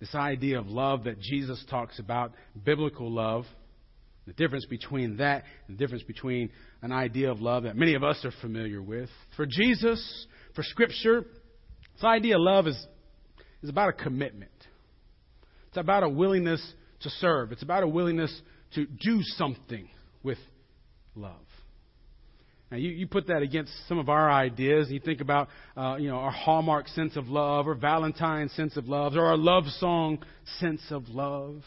this 0.00 0.14
idea 0.14 0.58
of 0.58 0.66
love 0.66 1.04
that 1.04 1.20
Jesus 1.20 1.64
talks 1.70 1.98
about, 1.98 2.32
biblical 2.64 3.10
love, 3.10 3.44
the 4.26 4.32
difference 4.32 4.66
between 4.66 5.16
that 5.18 5.44
and 5.66 5.76
the 5.76 5.78
difference 5.78 6.02
between 6.04 6.50
an 6.82 6.92
idea 6.92 7.30
of 7.30 7.40
love 7.40 7.64
that 7.64 7.76
many 7.76 7.94
of 7.94 8.04
us 8.04 8.24
are 8.24 8.32
familiar 8.40 8.82
with. 8.82 9.08
For 9.36 9.46
Jesus, 9.46 10.26
for 10.54 10.62
Scripture, 10.62 11.24
this 11.94 12.04
idea 12.04 12.36
of 12.36 12.42
love 12.42 12.66
is, 12.66 12.86
is 13.62 13.70
about 13.70 13.90
a 13.90 13.92
commitment. 13.92 14.50
It's 15.68 15.76
about 15.76 16.02
a 16.02 16.08
willingness 16.08 16.60
to 17.00 17.10
serve. 17.10 17.52
It's 17.52 17.62
about 17.62 17.82
a 17.82 17.88
willingness 17.88 18.42
to 18.74 18.86
do 18.86 19.20
something 19.22 19.88
with 20.22 20.38
love. 21.14 21.46
Now, 22.72 22.78
you, 22.78 22.88
you 22.88 23.06
put 23.06 23.26
that 23.26 23.42
against 23.42 23.70
some 23.86 23.98
of 23.98 24.08
our 24.08 24.30
ideas. 24.30 24.90
You 24.90 24.98
think 24.98 25.20
about, 25.20 25.50
uh, 25.76 25.96
you 26.00 26.08
know, 26.08 26.16
our 26.16 26.30
Hallmark 26.30 26.88
sense 26.88 27.18
of 27.18 27.28
love, 27.28 27.68
or 27.68 27.74
Valentine's 27.74 28.50
sense 28.52 28.78
of 28.78 28.88
love, 28.88 29.14
or 29.14 29.26
our 29.26 29.36
love 29.36 29.64
song 29.78 30.24
sense 30.58 30.80
of 30.88 31.06
love. 31.10 31.60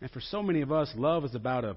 And 0.00 0.08
for 0.12 0.20
so 0.20 0.40
many 0.40 0.60
of 0.60 0.70
us, 0.70 0.92
love 0.94 1.24
is 1.24 1.34
about 1.34 1.64
a 1.64 1.76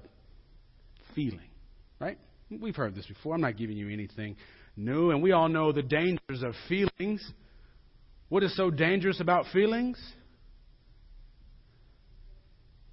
feeling, 1.16 1.50
right? 1.98 2.16
We've 2.48 2.76
heard 2.76 2.94
this 2.94 3.06
before. 3.06 3.34
I'm 3.34 3.40
not 3.40 3.56
giving 3.56 3.76
you 3.76 3.90
anything 3.90 4.36
new. 4.76 5.10
And 5.10 5.20
we 5.20 5.32
all 5.32 5.48
know 5.48 5.72
the 5.72 5.82
dangers 5.82 6.44
of 6.44 6.54
feelings. 6.68 7.28
What 8.28 8.44
is 8.44 8.56
so 8.56 8.70
dangerous 8.70 9.18
about 9.18 9.46
feelings? 9.52 10.00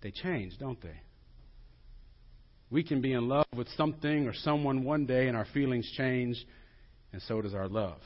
They 0.01 0.09
change, 0.09 0.57
don't 0.57 0.81
they? 0.81 1.01
We 2.69 2.83
can 2.83 3.01
be 3.01 3.13
in 3.13 3.27
love 3.27 3.45
with 3.55 3.67
something 3.77 4.27
or 4.27 4.33
someone 4.33 4.83
one 4.83 5.05
day 5.05 5.27
and 5.27 5.37
our 5.37 5.47
feelings 5.53 5.89
change, 5.95 6.35
and 7.13 7.21
so 7.21 7.41
does 7.41 7.53
our 7.53 7.67
love. 7.67 7.99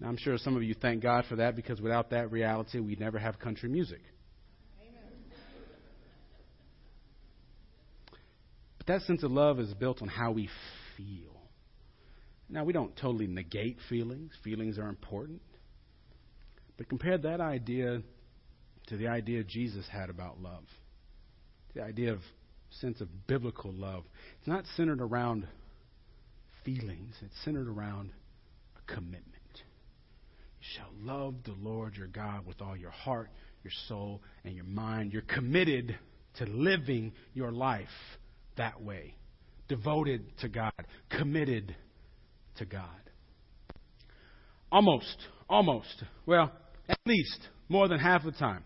Now, 0.00 0.08
I'm 0.08 0.16
sure 0.16 0.36
some 0.38 0.56
of 0.56 0.62
you 0.62 0.74
thank 0.74 1.02
God 1.02 1.26
for 1.28 1.36
that 1.36 1.54
because 1.54 1.80
without 1.80 2.10
that 2.10 2.32
reality, 2.32 2.80
we'd 2.80 2.98
never 2.98 3.18
have 3.18 3.38
country 3.38 3.68
music. 3.68 4.00
But 8.78 8.86
that 8.86 9.02
sense 9.02 9.22
of 9.22 9.30
love 9.30 9.60
is 9.60 9.72
built 9.74 10.00
on 10.00 10.08
how 10.08 10.32
we 10.32 10.48
feel. 10.96 11.36
Now, 12.48 12.64
we 12.64 12.72
don't 12.72 12.96
totally 12.96 13.26
negate 13.26 13.76
feelings, 13.88 14.32
feelings 14.42 14.78
are 14.78 14.88
important. 14.88 15.42
But 16.76 16.88
compare 16.88 17.18
that 17.18 17.40
idea 17.40 18.02
to 18.86 18.96
the 18.96 19.06
idea 19.06 19.44
Jesus 19.44 19.86
had 19.86 20.08
about 20.08 20.40
love, 20.40 20.64
the 21.74 21.82
idea 21.82 22.12
of 22.12 22.20
sense 22.80 23.00
of 23.00 23.08
biblical 23.26 23.72
love. 23.72 24.04
It's 24.38 24.48
not 24.48 24.64
centered 24.76 25.00
around 25.00 25.46
feelings, 26.64 27.14
it's 27.22 27.34
centered 27.44 27.68
around 27.68 28.10
a 28.76 28.92
commitment. 28.92 29.24
You 30.60 30.66
shall 30.76 30.90
love 31.02 31.34
the 31.44 31.54
Lord 31.58 31.96
your 31.96 32.06
God 32.06 32.46
with 32.46 32.60
all 32.60 32.76
your 32.76 32.90
heart, 32.90 33.30
your 33.64 33.72
soul, 33.88 34.22
and 34.44 34.54
your 34.54 34.64
mind. 34.64 35.12
You're 35.12 35.22
committed 35.22 35.98
to 36.36 36.44
living 36.46 37.12
your 37.34 37.50
life 37.50 37.88
that 38.56 38.82
way, 38.82 39.14
devoted 39.68 40.38
to 40.40 40.48
God, 40.48 40.72
committed 41.08 41.74
to 42.58 42.66
God. 42.66 42.84
Almost, 44.70 45.16
almost, 45.48 46.04
well, 46.26 46.52
at 46.88 46.98
least 47.06 47.40
more 47.68 47.88
than 47.88 47.98
half 47.98 48.22
the 48.22 48.32
time, 48.32 48.62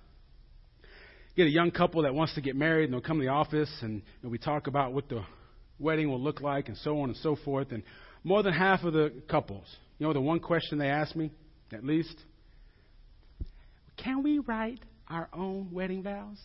get 1.36 1.46
a 1.46 1.50
young 1.50 1.70
couple 1.70 2.02
that 2.02 2.14
wants 2.14 2.34
to 2.34 2.40
get 2.40 2.56
married, 2.56 2.84
and 2.84 2.92
they'll 2.92 3.00
come 3.00 3.18
to 3.18 3.24
the 3.24 3.30
office, 3.30 3.70
and, 3.82 4.02
and 4.22 4.30
we 4.30 4.38
talk 4.38 4.66
about 4.66 4.92
what 4.92 5.08
the 5.08 5.24
wedding 5.78 6.08
will 6.08 6.20
look 6.20 6.40
like, 6.40 6.68
and 6.68 6.76
so 6.78 7.00
on 7.00 7.10
and 7.10 7.18
so 7.18 7.36
forth. 7.44 7.72
And 7.72 7.82
more 8.22 8.42
than 8.42 8.52
half 8.52 8.84
of 8.84 8.92
the 8.92 9.12
couples, 9.28 9.66
you 9.98 10.06
know, 10.06 10.12
the 10.12 10.20
one 10.20 10.40
question 10.40 10.78
they 10.78 10.88
ask 10.88 11.14
me, 11.14 11.30
at 11.72 11.84
least, 11.84 12.16
can 13.96 14.22
we 14.22 14.38
write 14.38 14.80
our 15.08 15.28
own 15.32 15.70
wedding 15.72 16.02
vows? 16.02 16.38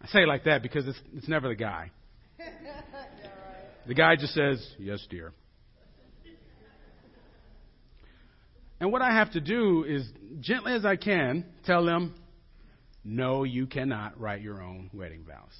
I 0.00 0.06
say 0.08 0.22
it 0.22 0.28
like 0.28 0.44
that 0.44 0.62
because 0.62 0.86
it's, 0.86 1.00
it's 1.14 1.28
never 1.28 1.48
the 1.48 1.54
guy. 1.54 1.90
The 3.86 3.94
guy 3.94 4.16
just 4.16 4.34
says, 4.34 4.66
Yes, 4.78 5.06
dear. 5.10 5.32
And 8.80 8.92
what 8.92 9.02
I 9.02 9.12
have 9.12 9.32
to 9.32 9.40
do 9.40 9.84
is, 9.84 10.06
gently 10.40 10.72
as 10.74 10.84
I 10.84 10.96
can, 10.96 11.44
tell 11.64 11.84
them, 11.84 12.14
no, 13.04 13.44
you 13.44 13.66
cannot 13.66 14.18
write 14.18 14.40
your 14.40 14.62
own 14.62 14.90
wedding 14.92 15.24
vows. 15.26 15.52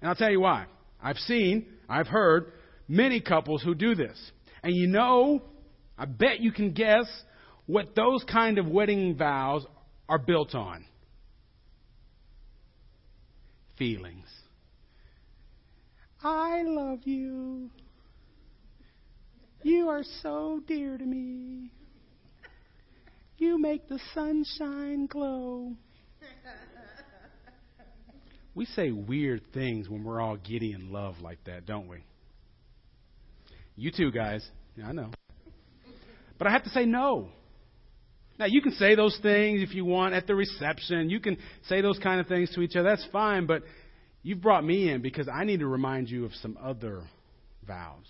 And 0.00 0.08
I'll 0.08 0.14
tell 0.14 0.30
you 0.30 0.40
why. 0.40 0.66
I've 1.02 1.16
seen, 1.16 1.66
I've 1.88 2.06
heard 2.06 2.52
many 2.86 3.20
couples 3.20 3.62
who 3.62 3.74
do 3.74 3.94
this. 3.94 4.18
And 4.62 4.74
you 4.74 4.86
know, 4.86 5.42
I 5.96 6.04
bet 6.04 6.40
you 6.40 6.52
can 6.52 6.72
guess 6.72 7.06
what 7.66 7.94
those 7.94 8.24
kind 8.24 8.58
of 8.58 8.66
wedding 8.66 9.16
vows 9.16 9.64
are 10.08 10.18
built 10.18 10.54
on 10.54 10.84
feelings. 13.78 14.26
I 16.22 16.62
love 16.64 17.00
you. 17.04 17.70
You 19.62 19.88
are 19.88 20.02
so 20.22 20.60
dear 20.66 20.98
to 20.98 21.04
me. 21.04 21.70
You 23.38 23.58
make 23.58 23.88
the 23.88 23.98
sunshine 24.14 25.06
glow. 25.06 25.72
We 28.60 28.66
say 28.66 28.90
weird 28.90 29.40
things 29.54 29.88
when 29.88 30.04
we're 30.04 30.20
all 30.20 30.36
giddy 30.36 30.74
in 30.74 30.92
love 30.92 31.14
like 31.22 31.42
that, 31.44 31.64
don't 31.64 31.88
we? 31.88 32.04
You 33.74 33.90
too, 33.90 34.12
guys. 34.12 34.46
Yeah, 34.76 34.88
I 34.88 34.92
know. 34.92 35.12
But 36.36 36.46
I 36.46 36.50
have 36.50 36.64
to 36.64 36.68
say 36.68 36.84
no. 36.84 37.30
Now, 38.38 38.44
you 38.44 38.60
can 38.60 38.72
say 38.72 38.94
those 38.96 39.18
things 39.22 39.62
if 39.62 39.74
you 39.74 39.86
want 39.86 40.12
at 40.12 40.26
the 40.26 40.34
reception. 40.34 41.08
You 41.08 41.20
can 41.20 41.38
say 41.68 41.80
those 41.80 41.98
kind 42.00 42.20
of 42.20 42.26
things 42.26 42.54
to 42.54 42.60
each 42.60 42.76
other. 42.76 42.90
That's 42.90 43.08
fine, 43.10 43.46
but 43.46 43.62
you've 44.22 44.42
brought 44.42 44.62
me 44.62 44.90
in 44.90 45.00
because 45.00 45.26
I 45.26 45.44
need 45.44 45.60
to 45.60 45.66
remind 45.66 46.10
you 46.10 46.26
of 46.26 46.34
some 46.42 46.58
other 46.62 47.04
vows. 47.66 48.04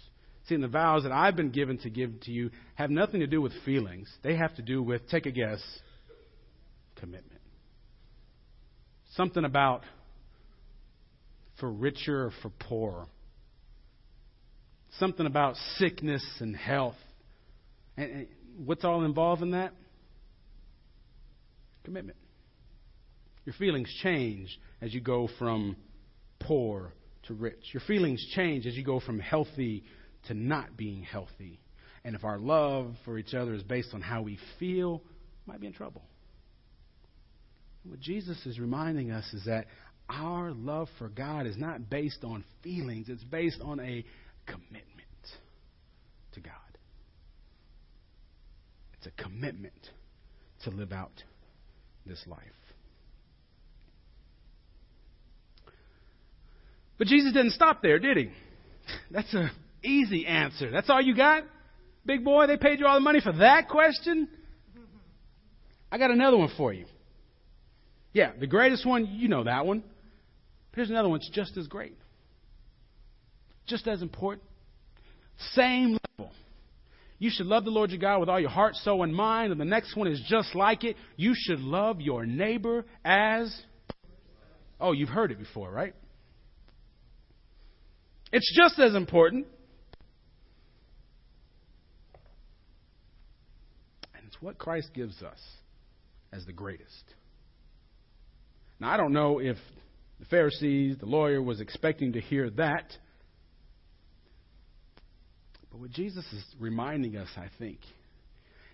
See, 0.48 0.56
and 0.56 0.64
the 0.64 0.68
vows 0.68 1.04
that 1.04 1.12
I've 1.12 1.36
been 1.36 1.52
given 1.52 1.78
to 1.82 1.90
give 1.90 2.22
to 2.22 2.32
you 2.32 2.50
have 2.74 2.90
nothing 2.90 3.20
to 3.20 3.28
do 3.28 3.40
with 3.40 3.52
feelings. 3.64 4.12
They 4.24 4.34
have 4.34 4.56
to 4.56 4.62
do 4.62 4.82
with, 4.82 5.08
take 5.10 5.26
a 5.26 5.30
guess, 5.30 5.60
commitment. 6.96 7.40
Something 9.14 9.44
about 9.44 9.82
for 11.60 11.70
richer 11.70 12.26
or 12.26 12.32
for 12.42 12.50
poorer. 12.50 13.06
Something 14.98 15.26
about 15.26 15.54
sickness 15.76 16.24
and 16.40 16.56
health. 16.56 16.96
And, 17.96 18.10
and 18.10 18.26
what's 18.64 18.84
all 18.84 19.04
involved 19.04 19.42
in 19.42 19.52
that? 19.52 19.72
Commitment. 21.84 22.18
Your 23.44 23.54
feelings 23.54 23.92
change 24.02 24.58
as 24.80 24.92
you 24.92 25.00
go 25.00 25.28
from 25.38 25.76
poor 26.40 26.92
to 27.24 27.34
rich. 27.34 27.60
Your 27.72 27.82
feelings 27.86 28.24
change 28.34 28.66
as 28.66 28.74
you 28.74 28.84
go 28.84 29.00
from 29.00 29.18
healthy 29.18 29.84
to 30.28 30.34
not 30.34 30.76
being 30.76 31.02
healthy. 31.02 31.60
And 32.04 32.14
if 32.14 32.24
our 32.24 32.38
love 32.38 32.94
for 33.04 33.18
each 33.18 33.34
other 33.34 33.54
is 33.54 33.62
based 33.62 33.94
on 33.94 34.00
how 34.00 34.22
we 34.22 34.38
feel, 34.58 35.02
we 35.46 35.52
might 35.52 35.60
be 35.60 35.66
in 35.66 35.72
trouble. 35.72 36.02
What 37.84 38.00
Jesus 38.00 38.44
is 38.44 38.58
reminding 38.58 39.10
us 39.10 39.24
is 39.32 39.44
that 39.46 39.66
our 40.10 40.52
love 40.52 40.88
for 40.98 41.08
God 41.08 41.46
is 41.46 41.56
not 41.56 41.88
based 41.88 42.24
on 42.24 42.44
feelings, 42.62 43.08
it's 43.08 43.24
based 43.24 43.60
on 43.62 43.80
a 43.80 44.04
commitment 44.46 44.84
to 46.32 46.40
God. 46.40 46.52
It's 48.94 49.06
a 49.06 49.22
commitment 49.22 49.90
to 50.64 50.70
live 50.70 50.92
out 50.92 51.22
this 52.06 52.22
life. 52.26 52.40
But 56.98 57.06
Jesus 57.06 57.32
didn't 57.32 57.52
stop 57.52 57.80
there, 57.80 57.98
did 57.98 58.18
he? 58.18 58.30
That's 59.10 59.32
an 59.32 59.50
easy 59.82 60.26
answer. 60.26 60.70
That's 60.70 60.90
all 60.90 61.00
you 61.00 61.16
got? 61.16 61.44
Big 62.04 62.24
boy, 62.24 62.46
they 62.46 62.56
paid 62.56 62.78
you 62.78 62.86
all 62.86 62.94
the 62.94 63.00
money 63.00 63.20
for 63.20 63.32
that 63.32 63.68
question? 63.68 64.28
I 65.90 65.98
got 65.98 66.10
another 66.10 66.36
one 66.36 66.50
for 66.56 66.72
you. 66.72 66.84
Yeah, 68.12 68.32
the 68.38 68.46
greatest 68.46 68.86
one, 68.86 69.06
you 69.06 69.28
know 69.28 69.44
that 69.44 69.64
one. 69.64 69.82
Here's 70.74 70.90
another 70.90 71.08
one, 71.08 71.18
it's 71.18 71.30
just 71.30 71.56
as 71.56 71.66
great. 71.66 71.96
Just 73.66 73.86
as 73.86 74.02
important. 74.02 74.42
Same 75.54 75.98
level. 76.18 76.32
You 77.18 77.30
should 77.30 77.46
love 77.46 77.64
the 77.64 77.70
Lord 77.70 77.90
your 77.90 78.00
God 78.00 78.20
with 78.20 78.28
all 78.28 78.40
your 78.40 78.50
heart, 78.50 78.74
soul, 78.76 79.02
and 79.02 79.14
mind. 79.14 79.52
And 79.52 79.60
the 79.60 79.66
next 79.66 79.96
one 79.96 80.08
is 80.08 80.22
just 80.28 80.54
like 80.54 80.84
it. 80.84 80.96
You 81.16 81.34
should 81.36 81.60
love 81.60 82.00
your 82.00 82.24
neighbor 82.24 82.84
as. 83.04 83.54
Oh, 84.80 84.92
you've 84.92 85.10
heard 85.10 85.30
it 85.30 85.38
before, 85.38 85.70
right? 85.70 85.94
It's 88.32 88.50
just 88.56 88.78
as 88.78 88.94
important. 88.94 89.46
And 94.14 94.24
it's 94.26 94.40
what 94.40 94.56
Christ 94.56 94.90
gives 94.94 95.22
us 95.22 95.40
as 96.32 96.46
the 96.46 96.52
greatest. 96.52 97.04
Now, 98.78 98.90
I 98.90 98.96
don't 98.96 99.12
know 99.12 99.40
if 99.40 99.58
the 100.20 100.26
Pharisees, 100.26 100.98
the 100.98 101.06
lawyer, 101.06 101.42
was 101.42 101.60
expecting 101.60 102.12
to 102.12 102.20
hear 102.20 102.50
that. 102.50 102.92
But 105.70 105.80
what 105.80 105.90
Jesus 105.90 106.24
is 106.32 106.44
reminding 106.60 107.16
us, 107.16 107.28
I 107.36 107.48
think, 107.58 107.78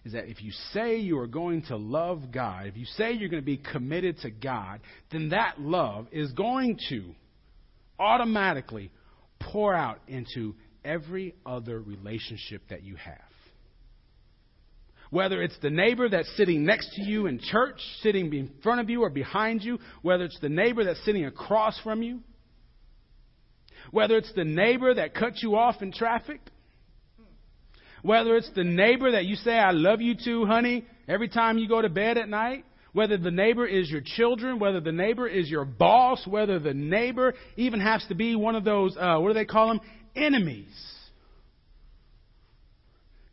is 0.05 0.13
that 0.13 0.29
if 0.29 0.43
you 0.43 0.51
say 0.73 0.99
you 0.99 1.19
are 1.19 1.27
going 1.27 1.63
to 1.63 1.77
love 1.77 2.31
God, 2.33 2.67
if 2.67 2.77
you 2.77 2.85
say 2.85 3.13
you're 3.13 3.29
going 3.29 3.43
to 3.43 3.47
be 3.47 3.59
committed 3.59 4.19
to 4.21 4.31
God, 4.31 4.81
then 5.13 5.31
that 5.31 5.61
love 5.61 6.09
is 6.13 6.33
going 6.33 6.79
to 6.91 7.15
automatically 7.99 8.91
pour 9.41 9.75
out 9.75 10.01
into 10.09 10.55
every 10.85 11.35
other 11.45 11.81
relationship 11.81 12.63
that 12.71 12.83
you 12.83 12.97
have. 12.97 13.21
Whether 15.11 15.43
it's 15.43 15.59
the 15.63 15.71
neighbor 15.71 16.09
that's 16.09 16.35
sitting 16.37 16.65
next 16.65 16.95
to 16.95 17.03
you 17.03 17.27
in 17.27 17.39
church, 17.39 17.81
sitting 18.03 18.33
in 18.33 18.51
front 18.63 18.81
of 18.81 18.91
you 18.91 19.03
or 19.03 19.11
behind 19.11 19.63
you, 19.63 19.79
whether 20.03 20.25
it's 20.25 20.39
the 20.41 20.49
neighbor 20.49 20.85
that's 20.85 21.05
sitting 21.05 21.25
across 21.25 21.79
from 21.81 22.03
you, 22.03 22.21
whether 23.91 24.17
it's 24.17 24.33
the 24.35 24.45
neighbor 24.45 24.95
that 24.95 25.15
cuts 25.15 25.43
you 25.43 25.57
off 25.57 25.81
in 25.81 25.93
traffic, 25.93 26.41
whether 28.03 28.37
it's 28.37 28.51
the 28.55 28.65
neighbor 28.65 29.13
that 29.13 29.25
you 29.25 29.37
say, 29.37 29.53
I 29.53 29.71
love 29.73 30.01
you 30.01 30.15
to, 30.25 30.47
honey, 30.47 30.85
every 31.09 31.29
time 31.29 31.59
you 31.59 31.69
go 31.69 31.83
to 31.83 31.89
bed 31.89 32.19
at 32.19 32.29
night, 32.29 32.65
whether 32.93 33.19
the 33.19 33.31
neighbor 33.31 33.67
is 33.67 33.91
your 33.91 34.01
children, 34.01 34.59
whether 34.59 34.81
the 34.81 34.93
neighbor 34.93 35.27
is 35.27 35.51
your 35.51 35.65
boss, 35.65 36.27
whether 36.27 36.59
the 36.59 36.73
neighbor 36.73 37.35
even 37.57 37.81
has 37.81 38.05
to 38.09 38.15
be 38.15 38.35
one 38.35 38.57
of 38.57 38.65
those, 38.65 38.97
uh, 38.97 39.19
what 39.19 39.29
do 39.29 39.35
they 39.35 39.45
call 39.45 39.69
them? 39.69 39.81
Enemies. 40.15 40.73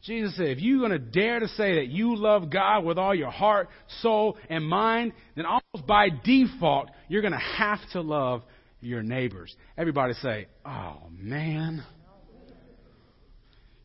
Jesus 0.04 0.36
said, 0.36 0.48
if 0.48 0.60
you're 0.60 0.80
going 0.80 0.92
to 0.92 1.00
dare 1.00 1.40
to 1.40 1.48
say 1.48 1.76
that 1.76 1.88
you 1.88 2.18
love 2.18 2.50
God 2.50 2.84
with 2.84 2.98
all 2.98 3.16
your 3.16 3.32
heart, 3.32 3.70
soul, 4.02 4.38
and 4.50 4.66
mind, 4.66 5.14
then 5.36 5.46
almost 5.46 5.88
by 5.88 6.10
default, 6.10 6.90
you're 7.08 7.22
going 7.22 7.34
to 7.34 7.40
have 7.40 7.80
to 7.94 8.02
love 8.02 8.44
your 8.82 9.02
neighbors. 9.02 9.56
Everybody 9.78 10.14
say, 10.16 10.48
oh 10.66 10.98
man. 11.10 11.86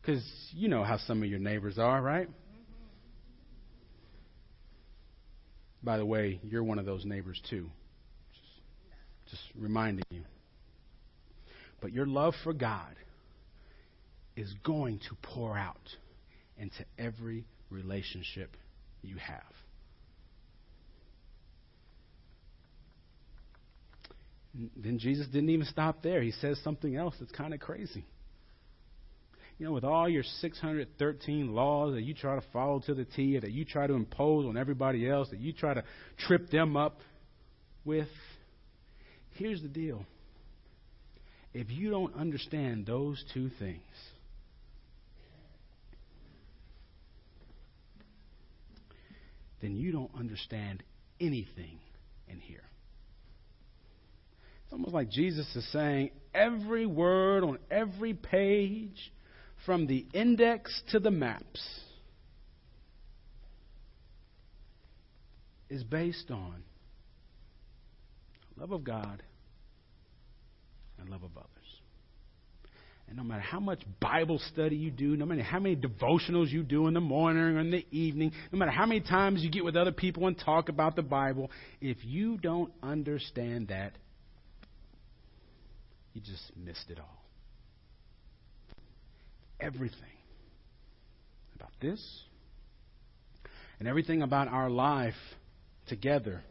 Because 0.01 0.21
you 0.51 0.67
know 0.67 0.83
how 0.83 0.97
some 0.97 1.23
of 1.23 1.29
your 1.29 1.39
neighbors 1.39 1.77
are, 1.77 2.01
right? 2.01 2.27
By 5.81 5.97
the 5.97 6.05
way, 6.05 6.41
you're 6.43 6.63
one 6.63 6.79
of 6.79 6.85
those 6.85 7.05
neighbors 7.05 7.41
too. 7.49 7.69
Just, 8.33 9.31
just 9.31 9.43
reminding 9.57 10.03
you. 10.11 10.23
But 11.79 11.93
your 11.93 12.05
love 12.05 12.33
for 12.43 12.51
God 12.51 12.93
is 14.35 14.53
going 14.65 14.99
to 14.99 15.15
pour 15.21 15.57
out 15.57 15.77
into 16.59 16.85
every 16.97 17.45
relationship 17.69 18.55
you 19.01 19.15
have. 19.17 19.41
Then 24.75 24.99
Jesus 24.99 25.27
didn't 25.27 25.49
even 25.49 25.65
stop 25.65 26.01
there. 26.01 26.21
He 26.21 26.31
says 26.31 26.59
something 26.63 26.95
else 26.95 27.15
that's 27.19 27.31
kind 27.31 27.53
of 27.53 27.59
crazy. 27.59 28.03
You 29.57 29.65
know, 29.65 29.73
with 29.73 29.83
all 29.83 30.07
your 30.07 30.23
613 30.23 31.53
laws 31.53 31.93
that 31.93 32.01
you 32.01 32.13
try 32.13 32.35
to 32.35 32.43
follow 32.53 32.79
to 32.85 32.93
the 32.93 33.05
T, 33.05 33.37
that 33.37 33.51
you 33.51 33.65
try 33.65 33.87
to 33.87 33.93
impose 33.93 34.45
on 34.45 34.57
everybody 34.57 35.07
else, 35.07 35.29
that 35.29 35.39
you 35.39 35.53
try 35.53 35.73
to 35.73 35.83
trip 36.17 36.49
them 36.49 36.77
up 36.77 36.99
with, 37.83 38.07
here's 39.35 39.61
the 39.61 39.67
deal. 39.67 40.05
If 41.53 41.69
you 41.69 41.89
don't 41.89 42.15
understand 42.15 42.85
those 42.85 43.23
two 43.33 43.49
things, 43.59 43.81
then 49.61 49.75
you 49.75 49.91
don't 49.91 50.11
understand 50.17 50.83
anything 51.19 51.79
in 52.27 52.39
here. 52.39 52.63
It's 54.63 54.73
almost 54.73 54.93
like 54.93 55.09
Jesus 55.09 55.47
is 55.55 55.69
saying 55.71 56.11
every 56.33 56.85
word 56.85 57.43
on 57.43 57.57
every 57.71 58.13
page, 58.13 59.11
from 59.65 59.87
the 59.87 60.05
index 60.13 60.81
to 60.91 60.99
the 60.99 61.11
maps, 61.11 61.81
is 65.69 65.83
based 65.83 66.31
on 66.31 66.63
love 68.57 68.71
of 68.71 68.83
God 68.83 69.23
and 70.99 71.09
love 71.09 71.23
of 71.23 71.31
others. 71.35 71.47
And 73.09 73.17
no 73.17 73.23
matter 73.23 73.41
how 73.41 73.59
much 73.59 73.81
Bible 73.99 74.39
study 74.53 74.75
you 74.75 74.91
do, 74.91 75.17
no 75.17 75.25
matter 75.25 75.41
how 75.41 75.59
many 75.59 75.75
devotionals 75.75 76.51
you 76.51 76.61
do 76.61 76.85
in 76.87 76.93
the 76.93 77.01
morning 77.01 77.41
or 77.41 77.59
in 77.59 77.71
the 77.71 77.83
evening, 77.89 78.31
no 78.51 78.59
matter 78.59 78.69
how 78.69 78.85
many 78.85 79.01
times 79.01 79.41
you 79.41 79.49
get 79.49 79.65
with 79.65 79.75
other 79.75 79.91
people 79.91 80.27
and 80.27 80.37
talk 80.37 80.69
about 80.69 80.95
the 80.95 81.01
Bible, 81.01 81.49
if 81.81 81.97
you 82.03 82.37
don't 82.37 82.71
understand 82.83 83.69
that, 83.69 83.93
you 86.13 86.21
just 86.21 86.55
missed 86.55 86.85
it 86.89 86.99
all. 86.99 87.25
Everything 89.59 89.97
about 91.55 91.71
this 91.81 91.99
and 93.79 93.87
everything 93.87 94.21
about 94.21 94.47
our 94.47 94.69
life 94.69 95.15
together 95.87 96.43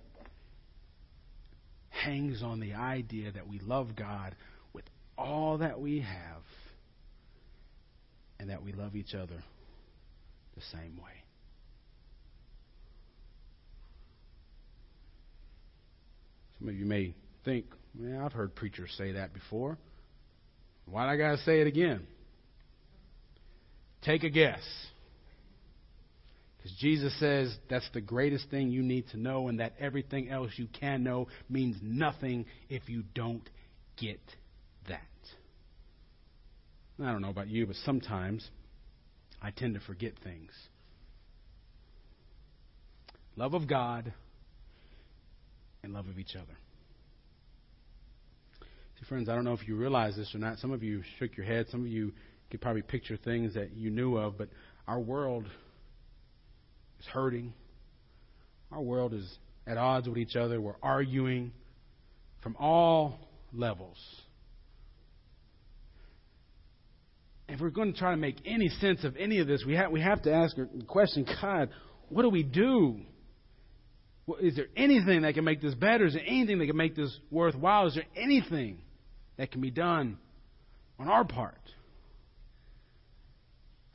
hangs 1.90 2.42
on 2.42 2.59
the 2.59 2.75
idea 2.75 3.31
that 3.31 3.47
we 3.47 3.61
love 3.61 3.94
God 3.94 4.35
all 5.18 5.59
that 5.59 5.81
we 5.81 6.00
have 6.00 6.42
and 8.38 8.50
that 8.50 8.62
we 8.62 8.72
love 8.72 8.94
each 8.94 9.14
other 9.14 9.42
the 10.54 10.62
same 10.72 10.96
way. 10.96 11.12
Some 16.59 16.68
of 16.68 16.74
you 16.74 16.87
may 16.87 17.14
think, 17.44 17.66
well, 17.98 18.24
I've 18.24 18.33
heard 18.33 18.54
preachers 18.54 18.94
say 18.96 19.12
that 19.12 19.35
before. 19.35 19.76
Why 20.87 21.07
do 21.07 21.11
I 21.11 21.16
got 21.16 21.37
to 21.37 21.42
say 21.44 21.61
it 21.61 21.66
again? 21.66 22.07
Take 24.02 24.24
a 24.24 24.31
guess. 24.31 24.62
Because 26.57 26.72
Jesus 26.78 27.18
says 27.20 27.54
that's 27.68 27.88
the 27.92 28.00
greatest 28.00 28.50
thing 28.50 28.70
you 28.70 28.83
need 28.83 29.09
to 29.11 29.16
know, 29.16 29.48
and 29.48 29.61
that 29.61 29.74
everything 29.78 30.31
else 30.31 30.50
you 30.57 30.66
can 30.81 31.04
know 31.04 31.28
means 31.48 31.76
nothing 31.83 32.46
if 32.68 32.88
you 32.88 33.04
don't 33.14 33.48
get 33.96 34.20
that. 34.88 35.03
I 37.01 37.12
don't 37.12 37.22
know 37.22 37.31
about 37.31 37.48
you, 37.48 37.66
but 37.66 37.77
sometimes 37.85 38.48
I 39.40 39.51
tend 39.51 39.74
to 39.74 39.81
forget 39.81 40.14
things. 40.24 40.51
Love 43.37 43.55
of 43.55 43.68
God 43.68 44.12
and 45.85 45.92
love 45.92 46.09
of 46.09 46.18
each 46.18 46.35
other. 46.35 46.57
See, 48.98 49.07
friends, 49.09 49.29
I 49.29 49.37
don't 49.37 49.44
know 49.44 49.53
if 49.53 49.68
you 49.68 49.77
realize 49.77 50.16
this 50.16 50.35
or 50.35 50.38
not. 50.38 50.59
Some 50.59 50.72
of 50.72 50.83
you 50.83 51.03
shook 51.18 51.37
your 51.37 51.46
head. 51.46 51.66
Some 51.70 51.83
of 51.83 51.87
you 51.87 52.12
could 52.51 52.61
probably 52.61 52.83
picture 52.83 53.16
things 53.16 53.55
that 53.55 53.77
you 53.77 53.90
knew 53.90 54.16
of, 54.16 54.37
but 54.37 54.48
our 54.88 54.98
world 54.98 55.46
is 56.98 57.07
hurting. 57.07 57.53
Our 58.72 58.81
world 58.81 59.14
is 59.14 59.38
at 59.68 59.77
odds 59.77 60.09
with 60.09 60.18
each 60.18 60.35
other. 60.35 60.61
We're 60.61 60.74
arguing 60.83 61.53
from 62.42 62.57
all 62.59 63.18
levels. 63.53 63.98
If 67.48 67.61
we're 67.61 67.70
going 67.70 67.92
to 67.92 67.98
try 67.98 68.11
to 68.11 68.16
make 68.16 68.37
any 68.44 68.68
sense 68.68 69.04
of 69.04 69.16
any 69.16 69.38
of 69.38 69.46
this, 69.46 69.64
we 69.66 69.74
have, 69.74 69.90
we 69.90 70.02
have 70.02 70.22
to 70.22 70.32
ask 70.32 70.54
the 70.56 70.68
question 70.87 71.26
God, 71.40 71.70
what 72.11 72.22
do 72.22 72.28
we 72.28 72.42
do? 72.42 73.00
Is 74.40 74.56
there 74.56 74.66
anything 74.76 75.22
that 75.22 75.34
can 75.34 75.44
make 75.44 75.62
this 75.62 75.74
better? 75.74 76.04
Is 76.04 76.12
there 76.12 76.22
anything 76.26 76.58
that 76.58 76.66
can 76.66 76.76
make 76.76 76.94
this 76.94 77.16
worthwhile? 77.30 77.87
Is 77.87 77.94
there 77.94 78.04
anything 78.14 78.78
that 79.38 79.50
can 79.50 79.62
be 79.62 79.70
done 79.70 80.18
on 80.98 81.08
our 81.08 81.24
part? 81.24 81.54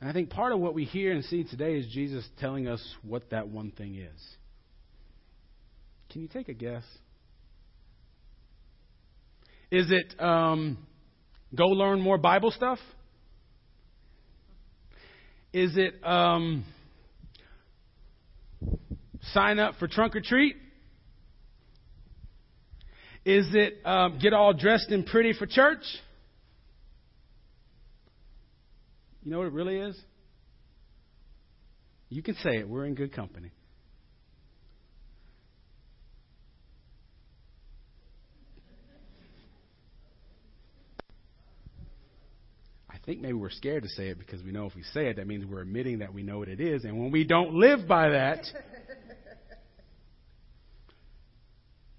And 0.00 0.10
I 0.10 0.12
think 0.12 0.30
part 0.30 0.52
of 0.52 0.58
what 0.58 0.74
we 0.74 0.84
hear 0.84 1.12
and 1.12 1.24
see 1.24 1.44
today 1.44 1.76
is 1.76 1.86
Jesus 1.92 2.28
telling 2.40 2.66
us 2.66 2.84
what 3.02 3.30
that 3.30 3.48
one 3.48 3.70
thing 3.70 3.94
is. 3.94 4.20
Can 6.10 6.22
you 6.22 6.28
take 6.28 6.48
a 6.48 6.54
guess? 6.54 6.82
Is 9.70 9.86
it 9.90 10.20
um, 10.20 10.78
go 11.54 11.66
learn 11.66 12.00
more 12.00 12.18
Bible 12.18 12.50
stuff? 12.50 12.78
Is 15.54 15.76
it 15.76 16.04
um, 16.04 16.64
sign 19.32 19.60
up 19.60 19.76
for 19.78 19.86
trunk 19.86 20.16
or 20.16 20.20
treat? 20.20 20.56
Is 23.24 23.46
it 23.54 23.74
um, 23.84 24.18
get 24.20 24.32
all 24.32 24.52
dressed 24.52 24.90
and 24.90 25.06
pretty 25.06 25.32
for 25.32 25.46
church? 25.46 25.84
You 29.22 29.30
know 29.30 29.38
what 29.38 29.46
it 29.46 29.52
really 29.52 29.76
is? 29.76 29.96
You 32.08 32.24
can 32.24 32.34
say 32.34 32.56
it. 32.56 32.68
We're 32.68 32.86
in 32.86 32.96
good 32.96 33.12
company. 33.12 33.52
I 43.04 43.06
think 43.06 43.20
maybe 43.20 43.34
we're 43.34 43.50
scared 43.50 43.82
to 43.82 43.88
say 43.90 44.08
it 44.08 44.18
because 44.18 44.42
we 44.42 44.50
know 44.50 44.64
if 44.64 44.74
we 44.74 44.82
say 44.82 45.08
it, 45.08 45.16
that 45.16 45.26
means 45.26 45.44
we're 45.44 45.60
admitting 45.60 45.98
that 45.98 46.14
we 46.14 46.22
know 46.22 46.38
what 46.38 46.48
it 46.48 46.58
is. 46.58 46.84
And 46.84 46.98
when 46.98 47.10
we 47.10 47.24
don't 47.24 47.52
live 47.52 47.86
by 47.86 48.08
that, 48.08 48.38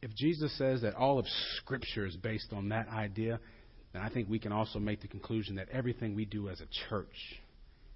if 0.02 0.16
Jesus 0.16 0.58
says 0.58 0.82
that 0.82 0.96
all 0.96 1.20
of 1.20 1.28
Scripture 1.58 2.08
is 2.08 2.16
based 2.16 2.52
on 2.54 2.70
that 2.70 2.90
idea, 2.90 3.40
then 3.94 4.02
I 4.02 4.10
think 4.10 4.30
we 4.30 4.40
can 4.40 4.52
also 4.52 4.80
make 4.80 5.02
the 5.02 5.08
conclusion 5.08 5.58
that 5.58 5.70
everything 5.72 6.16
we 6.16 6.26
do 6.26 6.50
as 6.50 6.60
a 6.60 6.66
church 6.90 7.40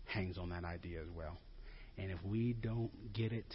hangs 0.05 0.37
on 0.37 0.51
that 0.51 0.63
idea 0.63 1.01
as 1.01 1.09
well. 1.17 1.39
And 1.97 2.11
if 2.11 2.23
we 2.23 2.53
don't 2.53 2.91
get 3.11 3.31
it, 3.31 3.51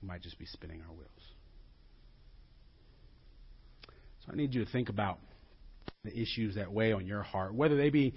we 0.00 0.06
might 0.06 0.22
just 0.22 0.38
be 0.38 0.46
spinning 0.46 0.80
our 0.88 0.94
wheels. 0.94 1.08
So 4.24 4.32
I 4.32 4.36
need 4.36 4.54
you 4.54 4.64
to 4.64 4.70
think 4.70 4.90
about 4.90 5.18
the 6.04 6.18
issues 6.18 6.54
that 6.54 6.72
weigh 6.72 6.92
on 6.92 7.06
your 7.06 7.22
heart, 7.22 7.54
whether 7.54 7.76
they 7.76 7.90
be 7.90 8.14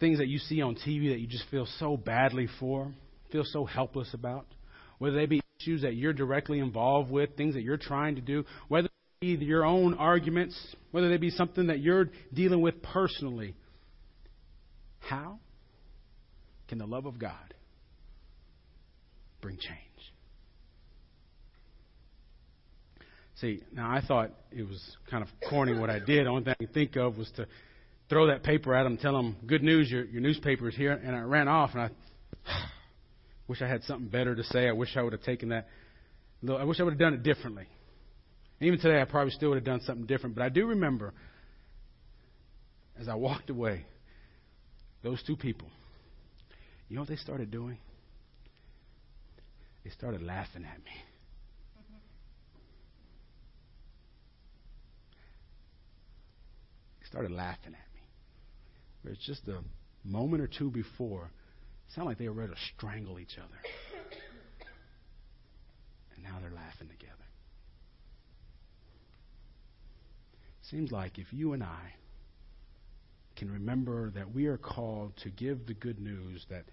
things 0.00 0.18
that 0.18 0.26
you 0.26 0.38
see 0.38 0.60
on 0.60 0.74
TV 0.74 1.10
that 1.10 1.20
you 1.20 1.28
just 1.28 1.48
feel 1.48 1.66
so 1.78 1.96
badly 1.96 2.48
for, 2.58 2.92
feel 3.30 3.44
so 3.44 3.64
helpless 3.64 4.12
about, 4.14 4.46
whether 4.98 5.14
they 5.16 5.26
be 5.26 5.40
issues 5.60 5.82
that 5.82 5.94
you're 5.94 6.12
directly 6.12 6.58
involved 6.58 7.10
with, 7.10 7.36
things 7.36 7.54
that 7.54 7.62
you're 7.62 7.76
trying 7.76 8.16
to 8.16 8.20
do, 8.20 8.44
whether 8.66 8.88
they 9.20 9.36
be 9.36 9.44
your 9.44 9.64
own 9.64 9.94
arguments, 9.94 10.58
whether 10.90 11.08
they 11.08 11.18
be 11.18 11.30
something 11.30 11.68
that 11.68 11.78
you're 11.78 12.08
dealing 12.34 12.60
with 12.60 12.82
personally. 12.82 13.54
How 14.98 15.38
can 16.66 16.78
the 16.78 16.86
love 16.86 17.06
of 17.06 17.18
God 17.18 17.54
bring 19.40 19.56
change? 19.56 19.91
See, 23.42 23.60
now 23.74 23.90
I 23.90 24.00
thought 24.00 24.30
it 24.52 24.62
was 24.62 24.80
kind 25.10 25.24
of 25.24 25.28
corny 25.50 25.76
what 25.76 25.90
I 25.90 25.98
did. 25.98 26.26
The 26.26 26.30
only 26.30 26.44
thing 26.44 26.54
I 26.60 26.64
could 26.64 26.72
think 26.72 26.94
of 26.94 27.18
was 27.18 27.28
to 27.32 27.48
throw 28.08 28.28
that 28.28 28.44
paper 28.44 28.72
at 28.72 28.84
them, 28.84 28.96
tell 28.96 29.14
them, 29.14 29.34
good 29.44 29.64
news, 29.64 29.90
your, 29.90 30.04
your 30.04 30.20
newspaper 30.20 30.68
is 30.68 30.76
here. 30.76 30.92
And 30.92 31.16
I 31.16 31.22
ran 31.22 31.48
off, 31.48 31.70
and 31.74 31.82
I 31.82 31.90
wish 33.48 33.60
I 33.60 33.66
had 33.66 33.82
something 33.82 34.06
better 34.06 34.36
to 34.36 34.44
say. 34.44 34.68
I 34.68 34.72
wish 34.72 34.96
I 34.96 35.02
would 35.02 35.12
have 35.12 35.24
taken 35.24 35.48
that. 35.48 35.66
I 36.48 36.62
wish 36.62 36.78
I 36.78 36.84
would 36.84 36.92
have 36.92 37.00
done 37.00 37.14
it 37.14 37.24
differently. 37.24 37.66
Even 38.60 38.78
today, 38.78 39.02
I 39.02 39.06
probably 39.06 39.32
still 39.32 39.48
would 39.48 39.56
have 39.56 39.64
done 39.64 39.80
something 39.84 40.06
different. 40.06 40.36
But 40.36 40.42
I 40.42 40.48
do 40.48 40.66
remember, 40.66 41.12
as 42.96 43.08
I 43.08 43.16
walked 43.16 43.50
away, 43.50 43.86
those 45.02 45.20
two 45.24 45.34
people, 45.34 45.66
you 46.88 46.94
know 46.94 47.02
what 47.02 47.08
they 47.08 47.16
started 47.16 47.50
doing? 47.50 47.78
They 49.82 49.90
started 49.90 50.22
laughing 50.22 50.64
at 50.64 50.78
me. 50.84 50.92
Started 57.12 57.30
laughing 57.30 57.74
at 57.74 57.94
me. 57.94 58.00
Where 59.02 59.12
it's 59.12 59.26
just 59.26 59.46
a 59.46 59.58
moment 60.02 60.42
or 60.42 60.46
two 60.46 60.70
before, 60.70 61.24
it 61.24 61.94
sounded 61.94 62.08
like 62.08 62.18
they 62.18 62.26
were 62.26 62.34
ready 62.34 62.54
to 62.54 62.58
strangle 62.74 63.18
each 63.18 63.36
other. 63.36 63.58
And 66.14 66.24
now 66.24 66.38
they're 66.40 66.50
laughing 66.50 66.88
together. 66.88 67.12
Seems 70.62 70.90
like 70.90 71.18
if 71.18 71.26
you 71.32 71.52
and 71.52 71.62
I 71.62 71.92
can 73.36 73.50
remember 73.50 74.10
that 74.12 74.34
we 74.34 74.46
are 74.46 74.56
called 74.56 75.12
to 75.18 75.28
give 75.28 75.66
the 75.66 75.74
good 75.74 76.00
news 76.00 76.46
that 76.48 76.64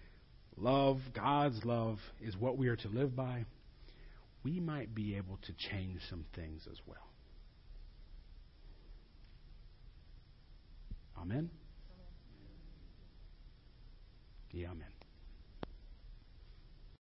love, 0.56 1.00
God's 1.14 1.66
love, 1.66 1.98
is 2.22 2.38
what 2.38 2.58
we 2.58 2.70
are 2.70 2.78
to 2.78 2.88
live 2.88 3.14
by, 3.14 3.44
we 4.46 4.62
might 4.62 4.96
be 4.96 5.18
able 5.18 5.38
to 5.48 5.54
change 5.70 6.00
some 6.10 6.24
things 6.34 6.66
as 6.72 6.78
well. 6.88 7.09
Amen? 11.22 11.50
Yeah, 14.52 14.72
amen. 14.72 14.99